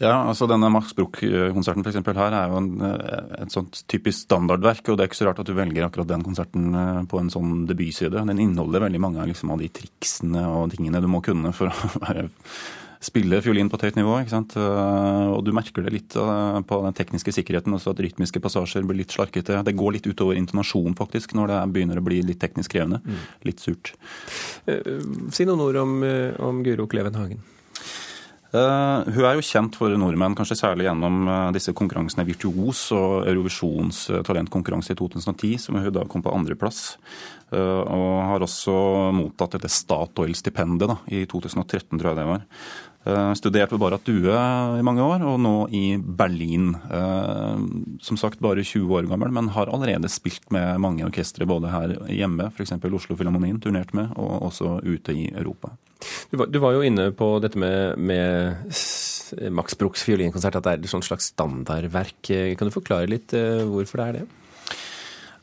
Ja, 0.03 0.13
altså 0.29 0.45
denne 0.51 0.69
Max 0.73 0.93
Bruch-konserten 0.97 1.85
for 1.85 1.89
eksempel 1.89 2.19
her 2.21 2.35
er 2.37 2.51
jo 2.53 2.61
en, 2.61 2.73
et 3.41 3.53
sånt 3.53 3.81
typisk 3.89 4.27
standardverk. 4.27 4.91
Og 4.93 4.99
det 4.99 5.07
er 5.07 5.11
ikke 5.11 5.21
så 5.23 5.29
rart 5.31 5.41
at 5.41 5.49
du 5.49 5.55
velger 5.57 5.87
akkurat 5.87 6.11
den 6.11 6.25
konserten 6.27 6.75
på 7.09 7.21
en 7.21 7.33
sånn 7.33 7.63
debutside. 7.69 8.25
Den 8.29 8.43
inneholder 8.43 8.85
veldig 8.89 9.01
mange 9.03 9.29
liksom, 9.31 9.55
av 9.55 9.63
de 9.63 9.71
triksene 9.73 10.45
og 10.53 10.75
tingene 10.75 11.01
du 11.01 11.09
må 11.09 11.23
kunne 11.25 11.55
for 11.57 11.73
å 11.73 12.27
spille 13.07 13.41
fiolin 13.45 13.69
på 13.71 13.79
et 13.79 13.87
høyt 13.87 13.99
nivå. 14.01 14.19
ikke 14.21 14.35
sant? 14.35 14.59
Og 14.59 15.41
du 15.47 15.53
merker 15.57 15.85
det 15.87 15.95
litt 15.95 16.17
på 16.17 16.81
den 16.85 16.97
tekniske 16.97 17.33
sikkerheten, 17.39 17.75
også 17.77 17.93
at 17.95 18.05
rytmiske 18.05 18.41
passasjer 18.43 18.85
blir 18.89 19.01
litt 19.01 19.17
slarkete. 19.17 19.63
Det 19.65 19.77
går 19.79 19.97
litt 19.97 20.09
utover 20.11 20.37
intonasjon 20.37 20.97
faktisk 20.99 21.37
når 21.39 21.53
det 21.55 21.65
begynner 21.77 22.01
å 22.01 22.07
bli 22.07 22.21
litt 22.27 22.41
teknisk 22.43 22.77
krevende. 22.77 23.01
Mm. 23.05 23.27
Litt 23.49 23.65
surt. 23.65 23.95
Si 24.67 25.49
noen 25.49 25.69
ord 25.71 25.85
om, 25.85 26.01
om 26.51 26.65
Guro 26.67 26.89
Kleven 26.91 27.21
Hagen. 27.21 27.45
Uh, 28.55 29.03
hun 29.11 29.25
er 29.27 29.35
jo 29.35 29.45
kjent 29.45 29.75
for 29.75 29.91
nordmenn, 29.99 30.37
kanskje 30.39 30.59
særlig 30.61 30.87
gjennom 30.87 31.27
uh, 31.27 31.37
disse 31.55 31.75
konkurransene 31.77 32.25
Virtuos 32.29 32.85
og 32.95 33.27
Eurovisjons 33.27 34.05
uh, 34.15 34.21
talentkonkurranse 34.27 34.95
i 34.95 34.99
2010, 34.99 35.57
som 35.65 35.79
hun 35.81 35.91
da 35.93 36.05
kom 36.07 36.23
på 36.23 36.35
andreplass. 36.35 36.97
og 37.51 38.15
har 38.27 38.43
også 38.43 38.73
mottatt 39.15 39.53
dette 39.55 39.71
Statoil-stipendet 39.71 40.97
i 41.15 41.21
2013, 41.31 41.95
tror 41.95 42.09
jeg 42.11 42.19
det 42.19 42.25
var. 42.27 42.41
Studert 43.39 43.71
ved 43.71 43.79
Barat 43.79 44.07
Due 44.07 44.35
i 44.35 44.85
mange 44.87 45.05
år, 45.05 45.23
og 45.23 45.39
nå 45.39 45.55
i 45.75 45.97
Berlin. 45.97 46.73
Som 48.03 48.19
sagt 48.19 48.43
bare 48.43 48.65
20 48.67 48.91
år 48.99 49.07
gammel, 49.11 49.31
men 49.35 49.53
har 49.55 49.71
allerede 49.71 50.11
spilt 50.11 50.51
med 50.55 50.81
mange 50.83 51.07
orkestre 51.07 51.47
både 51.47 51.71
her 51.71 51.95
hjemme, 52.11 52.49
f.eks. 52.51 52.75
Oslo 52.75 53.15
Filharmonien, 53.19 53.61
turnert 53.63 53.95
med, 53.95 54.11
og 54.19 54.49
også 54.49 54.81
ute 54.83 55.15
i 55.15 55.29
Europa. 55.31 55.71
Du 56.33 56.37
var, 56.41 56.51
du 56.51 56.59
var, 56.61 56.75
jo 56.75 56.83
inne 56.85 57.13
på 57.17 57.29
dette 57.45 57.61
med, 57.63 57.95
med 57.97 58.75
Max 59.55 59.79
Bruchs 59.79 60.03
fiolinkonsert, 60.07 60.59
at 60.59 60.67
det 60.67 60.75
er 60.75 60.83
et 60.83 61.07
slags 61.07 61.31
standardverk. 61.31 62.19
Kan 62.59 62.69
du 62.69 62.75
forklare 62.75 63.11
litt 63.11 63.37
hvorfor 63.37 64.03
det 64.03 64.09
er 64.09 64.19
det? 64.21 64.27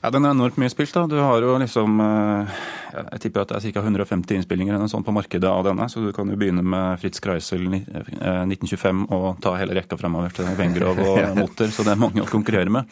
Ja, 0.03 0.09
Den 0.11 0.25
er 0.27 0.33
enormt 0.35 0.57
mye 0.59 0.69
spilt. 0.69 0.91
da. 0.93 1.05
Du 1.07 1.15
har 1.15 1.39
jo 1.41 1.55
liksom 1.57 1.95
Jeg 1.97 3.19
tipper 3.23 3.41
at 3.41 3.53
det 3.53 3.57
er 3.57 3.71
ca. 3.71 3.81
150 3.81 4.35
innspillinger 4.35 4.75
eller 4.75 4.91
sånn 4.91 5.05
på 5.05 5.13
markedet 5.15 5.49
av 5.49 5.63
denne, 5.65 5.87
så 5.89 6.03
du 6.03 6.11
kan 6.13 6.29
jo 6.29 6.35
begynne 6.37 6.61
med 6.61 6.99
Fritz 7.01 7.23
Kreisel 7.23 7.63
1925 7.71 9.07
og 9.09 9.39
ta 9.41 9.55
hele 9.57 9.73
rekka 9.73 9.97
fremover 9.97 10.29
til 10.35 10.45
Wengrov 10.59 10.99
og 11.01 11.17
Motter, 11.39 11.71
så 11.73 11.87
det 11.87 11.95
er 11.95 12.03
mange 12.03 12.21
å 12.21 12.29
konkurrere 12.29 12.69
med. 12.69 12.85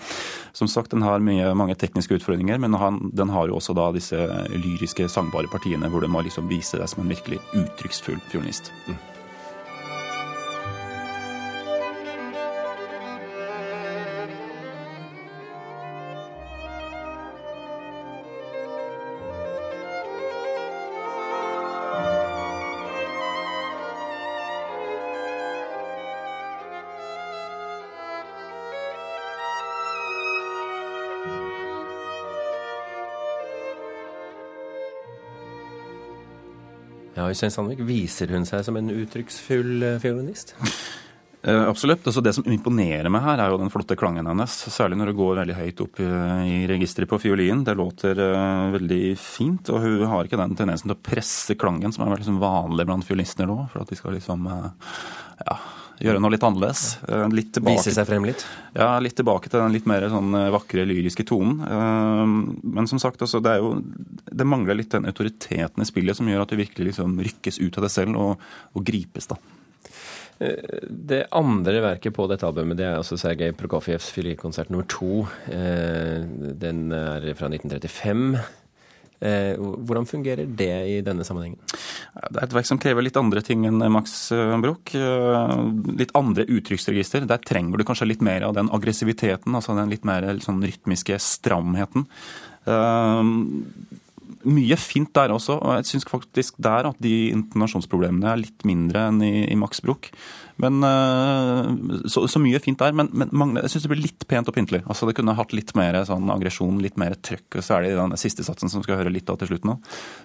Som 0.58 0.72
sagt, 0.72 0.96
den 0.96 1.06
har 1.06 1.22
mye, 1.22 1.54
mange 1.54 1.78
tekniske 1.78 2.18
utfordringer, 2.18 2.58
men 2.58 2.74
den 3.14 3.36
har 3.36 3.52
jo 3.52 3.60
også 3.60 3.78
da 3.78 3.92
disse 3.94 4.18
lyriske, 4.56 5.06
sangbare 5.06 5.52
partiene 5.52 5.92
hvor 5.92 6.02
du 6.02 6.10
må 6.10 6.26
liksom 6.26 6.50
vise 6.50 6.82
deg 6.82 6.90
som 6.90 7.04
en 7.06 7.14
virkelig 7.14 7.38
uttrykksfull 7.54 8.18
fiolinist. 8.32 8.74
Mm. 8.88 9.11
Øystein 37.32 37.54
Sandvik, 37.54 37.86
Viser 37.88 38.32
hun 38.36 38.46
seg 38.48 38.66
som 38.68 38.78
en 38.80 38.92
uttrykksfull 38.92 39.88
fiolinist? 40.04 40.56
Uh, 41.42 41.66
absolutt. 41.70 42.06
Altså 42.06 42.22
det 42.22 42.36
som 42.38 42.46
imponerer 42.46 43.10
meg 43.10 43.24
her, 43.26 43.42
er 43.42 43.50
jo 43.50 43.58
den 43.62 43.72
flotte 43.74 43.98
klangen 43.98 44.30
hennes. 44.30 44.54
Særlig 44.70 45.00
når 45.00 45.10
det 45.10 45.18
går 45.18 45.40
veldig 45.42 45.58
høyt 45.58 45.84
opp 45.88 46.02
i, 46.04 46.08
registeret 46.70 47.10
på 47.10 47.18
fiolinen. 47.24 47.64
Det 47.66 47.78
låter 47.78 48.20
uh, 48.22 48.70
veldig 48.76 49.04
fint. 49.18 49.72
Og 49.74 49.82
hun 49.82 50.08
har 50.12 50.28
ikke 50.28 50.40
den 50.42 50.58
tendensen 50.60 50.92
til 50.92 50.98
å 50.98 51.04
presse 51.10 51.58
klangen, 51.58 51.94
som 51.94 52.06
er 52.06 52.12
veldig 52.14 52.26
liksom 52.26 52.42
vanlig 52.44 52.86
blant 52.90 53.08
fiolinister 53.08 53.50
nå. 53.50 53.58
For 53.74 53.82
at 53.82 53.90
de 53.90 53.98
skal 53.98 54.14
liksom 54.18 54.46
uh, 54.52 54.68
ja, 55.48 55.56
gjøre 56.06 56.22
noe 56.22 56.36
litt 56.36 56.46
annerledes. 56.46 56.84
Litt 57.34 57.50
tilbake, 57.58 57.80
Vise 57.80 57.96
seg 57.96 58.06
frem 58.10 58.28
litt? 58.30 58.46
Ja, 58.78 58.92
litt 59.02 59.18
tilbake 59.18 59.50
til 59.50 59.64
den 59.64 59.74
litt 59.74 59.90
mer 59.90 60.06
sånn 60.14 60.38
vakre, 60.54 60.86
lyriske 60.90 61.26
tonen. 61.30 61.58
Men 62.62 62.90
som 62.90 63.02
sagt, 63.02 63.22
altså, 63.26 63.42
det, 63.42 63.56
jo, 63.62 63.74
det 64.30 64.50
mangler 64.50 64.78
litt 64.78 64.94
den 64.94 65.10
autoriteten 65.10 65.82
i 65.82 65.90
spillet 65.90 66.18
som 66.18 66.30
gjør 66.30 66.46
at 66.46 66.54
du 66.54 66.62
virkelig 66.62 66.92
liksom 66.92 67.18
rykkes 67.22 67.62
ut 67.62 67.82
av 67.82 67.86
deg 67.86 67.94
selv 67.94 68.22
og, 68.22 68.46
og 68.78 68.86
gripes, 68.86 69.30
da. 69.30 69.38
Det 70.42 71.28
andre 71.38 71.82
verket 71.84 72.16
på 72.18 72.26
dette 72.32 72.48
albumet 72.48 72.80
det 72.80 72.88
er 72.88 72.98
altså 72.98 73.18
Sergej 73.20 73.54
Prokofjevs 73.60 74.08
fiolinkonsert 74.16 74.72
nummer 74.74 74.88
to. 74.90 75.28
Den 75.48 76.90
er 76.98 77.28
fra 77.38 77.52
1935. 77.52 78.40
Hvordan 79.22 80.08
fungerer 80.10 80.50
det 80.50 80.74
i 80.90 80.96
denne 81.06 81.22
sammenhengen? 81.28 81.60
Det 82.34 82.40
er 82.40 82.48
et 82.48 82.56
verk 82.58 82.66
som 82.66 82.80
krever 82.82 83.06
litt 83.06 83.20
andre 83.22 83.44
ting 83.46 83.68
enn 83.70 83.78
Max 83.94 84.32
Bruch. 84.64 84.96
Litt 86.02 86.16
andre 86.18 86.48
uttrykksregister. 86.50 87.30
Der 87.30 87.46
trenger 87.46 87.78
du 87.78 87.86
kanskje 87.86 88.10
litt 88.10 88.26
mer 88.26 88.42
av 88.48 88.58
den 88.58 88.72
aggressiviteten, 88.74 89.54
altså 89.54 89.78
den 89.78 89.94
litt 89.94 90.08
mer 90.10 90.26
sånn 90.42 90.66
rytmiske 90.66 91.22
stramheten. 91.22 92.08
Mye 94.48 94.78
fint 94.80 95.12
der 95.16 95.34
også, 95.36 95.58
og 95.60 95.76
jeg 95.78 95.90
syns 95.92 96.08
faktisk 96.10 96.58
der 96.62 96.90
at 96.90 97.02
de 97.04 97.30
intonasjonsproblemene 97.32 98.32
er 98.32 98.42
litt 98.42 98.66
mindre 98.68 99.08
enn 99.12 99.22
i, 99.26 99.34
i 99.52 99.58
Max 99.60 99.84
Bruch. 99.86 100.10
Men, 100.62 102.02
så, 102.10 102.26
så, 102.30 102.42
mye 102.42 102.60
fint 102.64 102.80
der, 102.82 102.96
men, 102.98 103.10
men 103.14 103.56
jeg 103.62 103.74
syns 103.74 103.86
det 103.86 103.92
blir 103.94 104.04
litt 104.04 104.26
pent 104.30 104.50
og 104.50 104.56
pyntelig. 104.56 104.84
Altså, 104.86 105.08
det 105.10 105.16
kunne 105.18 105.36
hatt 105.38 105.56
litt 105.56 105.74
mer 105.78 105.98
sånn 106.08 106.30
aggresjon, 106.34 106.82
litt 106.84 107.00
mer 107.02 107.18
trøkk. 107.18 107.60
Og 107.60 107.66
så 107.66 107.78
er 107.78 107.88
det 107.88 107.96
den 107.98 108.18
siste 108.22 108.46
satsen 108.48 108.72
som 108.72 108.86
skal 108.86 109.00
høre 109.02 109.14
litt 109.14 109.30
av 109.32 109.40
til 109.42 109.52
slutt 109.52 109.68
nå, 109.68 109.78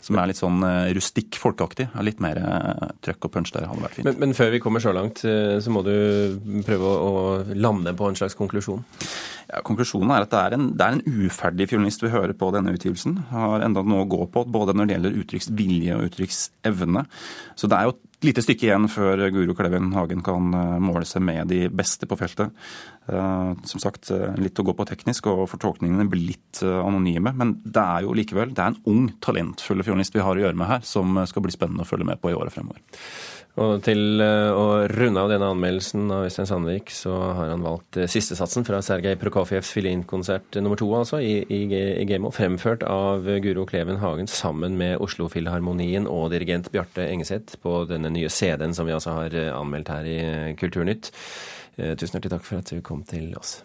som 0.05 0.21
er 0.21 0.31
litt 0.31 0.41
sånn 0.41 0.65
rustikk, 0.97 1.39
folkeaktig. 1.41 1.89
Litt 2.07 2.21
mer 2.25 2.41
trøkk 3.05 3.29
og 3.29 3.37
punch 3.39 3.55
der 3.55 3.69
hadde 3.71 3.87
vært 3.87 3.99
fint. 3.99 4.09
Men, 4.11 4.21
men, 4.23 4.37
før 4.37 4.53
vi 4.55 4.63
kommer 4.63 4.85
så 4.85 4.95
langt, 4.97 5.25
så 5.25 5.73
må 5.73 5.85
du 5.87 5.95
prøve 6.67 6.93
å, 6.93 6.99
å 7.07 7.57
lande 7.57 7.97
på 7.97 8.11
en 8.11 8.19
slags 8.19 8.37
konklusjon? 8.39 8.85
Ja, 9.47 9.61
konklusjonen 9.63 10.11
er 10.11 10.25
at 10.25 10.33
det 10.33 10.39
er, 10.41 10.55
en, 10.57 10.71
det 10.75 10.87
er 10.87 10.97
en 10.97 11.27
uferdig 11.27 11.69
fiolinist 11.71 12.03
vi 12.03 12.11
hører 12.11 12.35
på 12.39 12.49
denne 12.55 12.73
utgivelsen. 12.75 13.15
Har 13.31 13.63
enda 13.63 13.85
noe 13.87 14.03
å 14.03 14.09
gå 14.11 14.25
på, 14.35 14.43
både 14.51 14.75
når 14.75 14.89
det 14.89 14.97
gjelder 14.97 15.19
uttrykksvilje 15.23 15.99
og 15.99 16.09
uttrykksevne. 16.09 17.05
Så 17.55 17.71
det 17.71 17.79
er 17.79 17.87
jo 17.87 17.95
et 18.17 18.31
lite 18.31 18.43
stykke 18.45 18.69
igjen 18.69 18.89
før 18.89 19.27
Guro 19.35 19.55
Kleven 19.57 19.91
Hagen 19.93 20.23
kan 20.25 20.49
måle 20.81 21.05
seg 21.09 21.25
med 21.27 21.51
de 21.53 21.67
beste 21.69 22.09
på 22.09 22.17
feltet. 22.17 22.55
Eh, 23.07 23.53
som 23.63 23.81
sagt, 23.81 24.11
eh, 24.11 24.35
litt 24.41 24.59
å 24.59 24.65
gå 24.67 24.75
på 24.75 24.87
teknisk, 24.89 25.29
og 25.31 25.47
fortolkningene 25.53 26.09
blir 26.11 26.33
litt 26.33 26.63
eh, 26.63 26.81
anonyme. 26.83 27.31
Men 27.39 27.55
det 27.63 27.83
er 27.83 28.03
jo 28.03 28.17
likevel 28.19 28.51
det 28.51 28.65
er 28.65 28.73
en 28.73 28.81
ung, 28.91 29.05
talentfull 29.23 29.85
fiolinist 29.87 30.17
vi 30.17 30.25
har 30.27 30.35
å 30.35 30.43
gjøre 30.43 30.59
med 30.59 30.71
her, 30.73 30.83
som 30.83 31.15
skal 31.29 31.45
bli 31.45 31.55
spennende 31.55 31.87
å 31.87 31.89
følge 31.89 32.09
med 32.09 32.21
på 32.23 32.33
i 32.33 32.39
året 32.39 32.55
fremover. 32.55 32.83
Og 33.57 33.79
til 33.87 34.21
å 34.21 34.65
runde 34.93 35.23
av 35.23 35.31
denne 35.33 35.47
anmeldelsen 35.49 36.11
av 36.13 36.27
Øystein 36.27 36.49
Sandvik, 36.51 36.91
så 36.93 37.15
har 37.39 37.55
han 37.55 37.65
valgt 37.65 37.97
sistesatsen 38.13 38.67
fra 38.69 38.83
Sergej 38.85 39.17
Prokofjevs 39.17 39.71
fiolinkonsert 39.73 40.59
nummer 40.61 40.77
to, 40.77 40.91
altså, 40.99 41.23
i, 41.25 41.39
i, 41.49 41.63
i 41.73 42.05
Gemo, 42.05 42.29
fremført 42.37 42.85
av 42.85 43.25
Guro 43.45 43.65
Kleven 43.69 44.03
Hagen 44.03 44.29
sammen 44.29 44.77
med 44.77 45.01
Oslo-filharmonien 45.01 46.05
og 46.05 46.35
dirigent 46.35 46.69
Bjarte 46.75 47.09
Engeseth 47.09 47.57
på 47.65 47.87
denne 47.89 48.13
nye 48.13 48.29
CD-en 48.29 48.77
som 48.77 48.89
vi 48.89 48.97
altså 48.97 49.17
har 49.23 49.39
anmeldt 49.55 49.95
her 49.95 50.11
i 50.11 50.19
Kulturnytt. 50.61 51.15
Eh, 51.77 51.97
tusen 51.97 52.17
hjertelig 52.17 52.37
takk 52.37 52.45
for 52.47 52.61
at 52.61 52.77
du 52.77 52.85
kom 52.85 53.03
til 53.09 53.33
oss. 53.41 53.59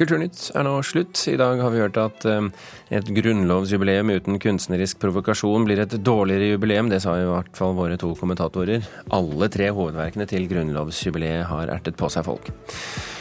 Kulturnytt 0.00 0.46
er 0.56 0.64
nå 0.64 0.78
slutt. 0.80 1.18
I 1.28 1.36
dag 1.36 1.58
har 1.60 1.72
vi 1.74 1.80
hørt 1.82 1.98
at 2.00 2.24
eh, 2.24 2.46
et 2.96 3.08
grunnlovsjubileum 3.12 4.08
uten 4.14 4.38
kunstnerisk 4.40 4.96
provokasjon 5.02 5.66
blir 5.68 5.82
et 5.82 5.96
dårligere 6.00 6.54
jubileum. 6.54 6.88
Det 6.88 7.02
sa 7.04 7.18
i 7.20 7.26
hvert 7.28 7.52
fall 7.58 7.76
våre 7.76 7.98
to 8.00 8.14
kommentatorer. 8.16 8.86
Alle 9.12 9.50
tre 9.52 9.68
hovedverkene 9.76 10.24
til 10.30 10.48
grunnlovsjubileet 10.48 11.44
har 11.50 11.74
ertet 11.76 12.00
på 12.00 12.08
seg 12.08 12.24
folk. 12.30 12.48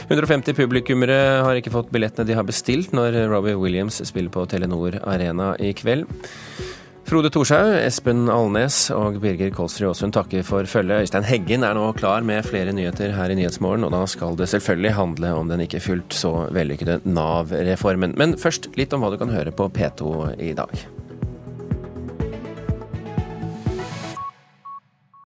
150 0.08 0.56
publikummere 0.56 1.20
har 1.44 1.60
ikke 1.60 1.76
fått 1.76 1.92
billettene 1.92 2.32
de 2.32 2.39
har 2.39 2.48
bestilt 2.48 2.96
når 2.96 3.26
Robbie 3.28 3.60
Williams 3.60 4.00
spiller 4.08 4.32
på 4.32 4.48
Telenor 4.48 5.02
Arena 5.04 5.52
i 5.60 5.76
kveld. 5.76 6.08
Frode 7.10 7.32
Thorshaug, 7.34 7.72
Espen 7.82 8.28
Alnes 8.30 8.76
og 8.93 9.15
Birger 9.24 9.50
Kolsrud 9.56 9.88
Aasund 9.89 10.13
takker 10.13 10.43
for 10.45 10.67
følget. 10.69 11.08
Øystein 11.08 11.26
Heggen 11.26 11.65
er 11.65 11.74
nå 11.74 11.88
klar 11.98 12.22
med 12.22 12.45
flere 12.45 12.69
nyheter 12.76 13.15
her 13.15 13.34
i 13.34 13.39
Nyhetsmorgen, 13.39 13.88
og 13.88 13.95
da 13.95 14.04
skal 14.06 14.38
det 14.38 14.52
selvfølgelig 14.52 14.93
handle 14.93 15.34
om 15.39 15.50
den 15.50 15.65
ikke 15.65 15.82
fullt 15.82 16.13
så 16.13 16.36
vellykkede 16.54 17.00
Nav-reformen. 17.10 18.13
Men 18.13 18.38
først 18.38 18.69
litt 18.78 18.93
om 18.93 19.02
hva 19.02 19.10
du 19.10 19.17
kan 19.17 19.34
høre 19.34 19.50
på 19.50 19.72
P2 19.74 20.36
i 20.38 20.54
dag. 20.54 20.86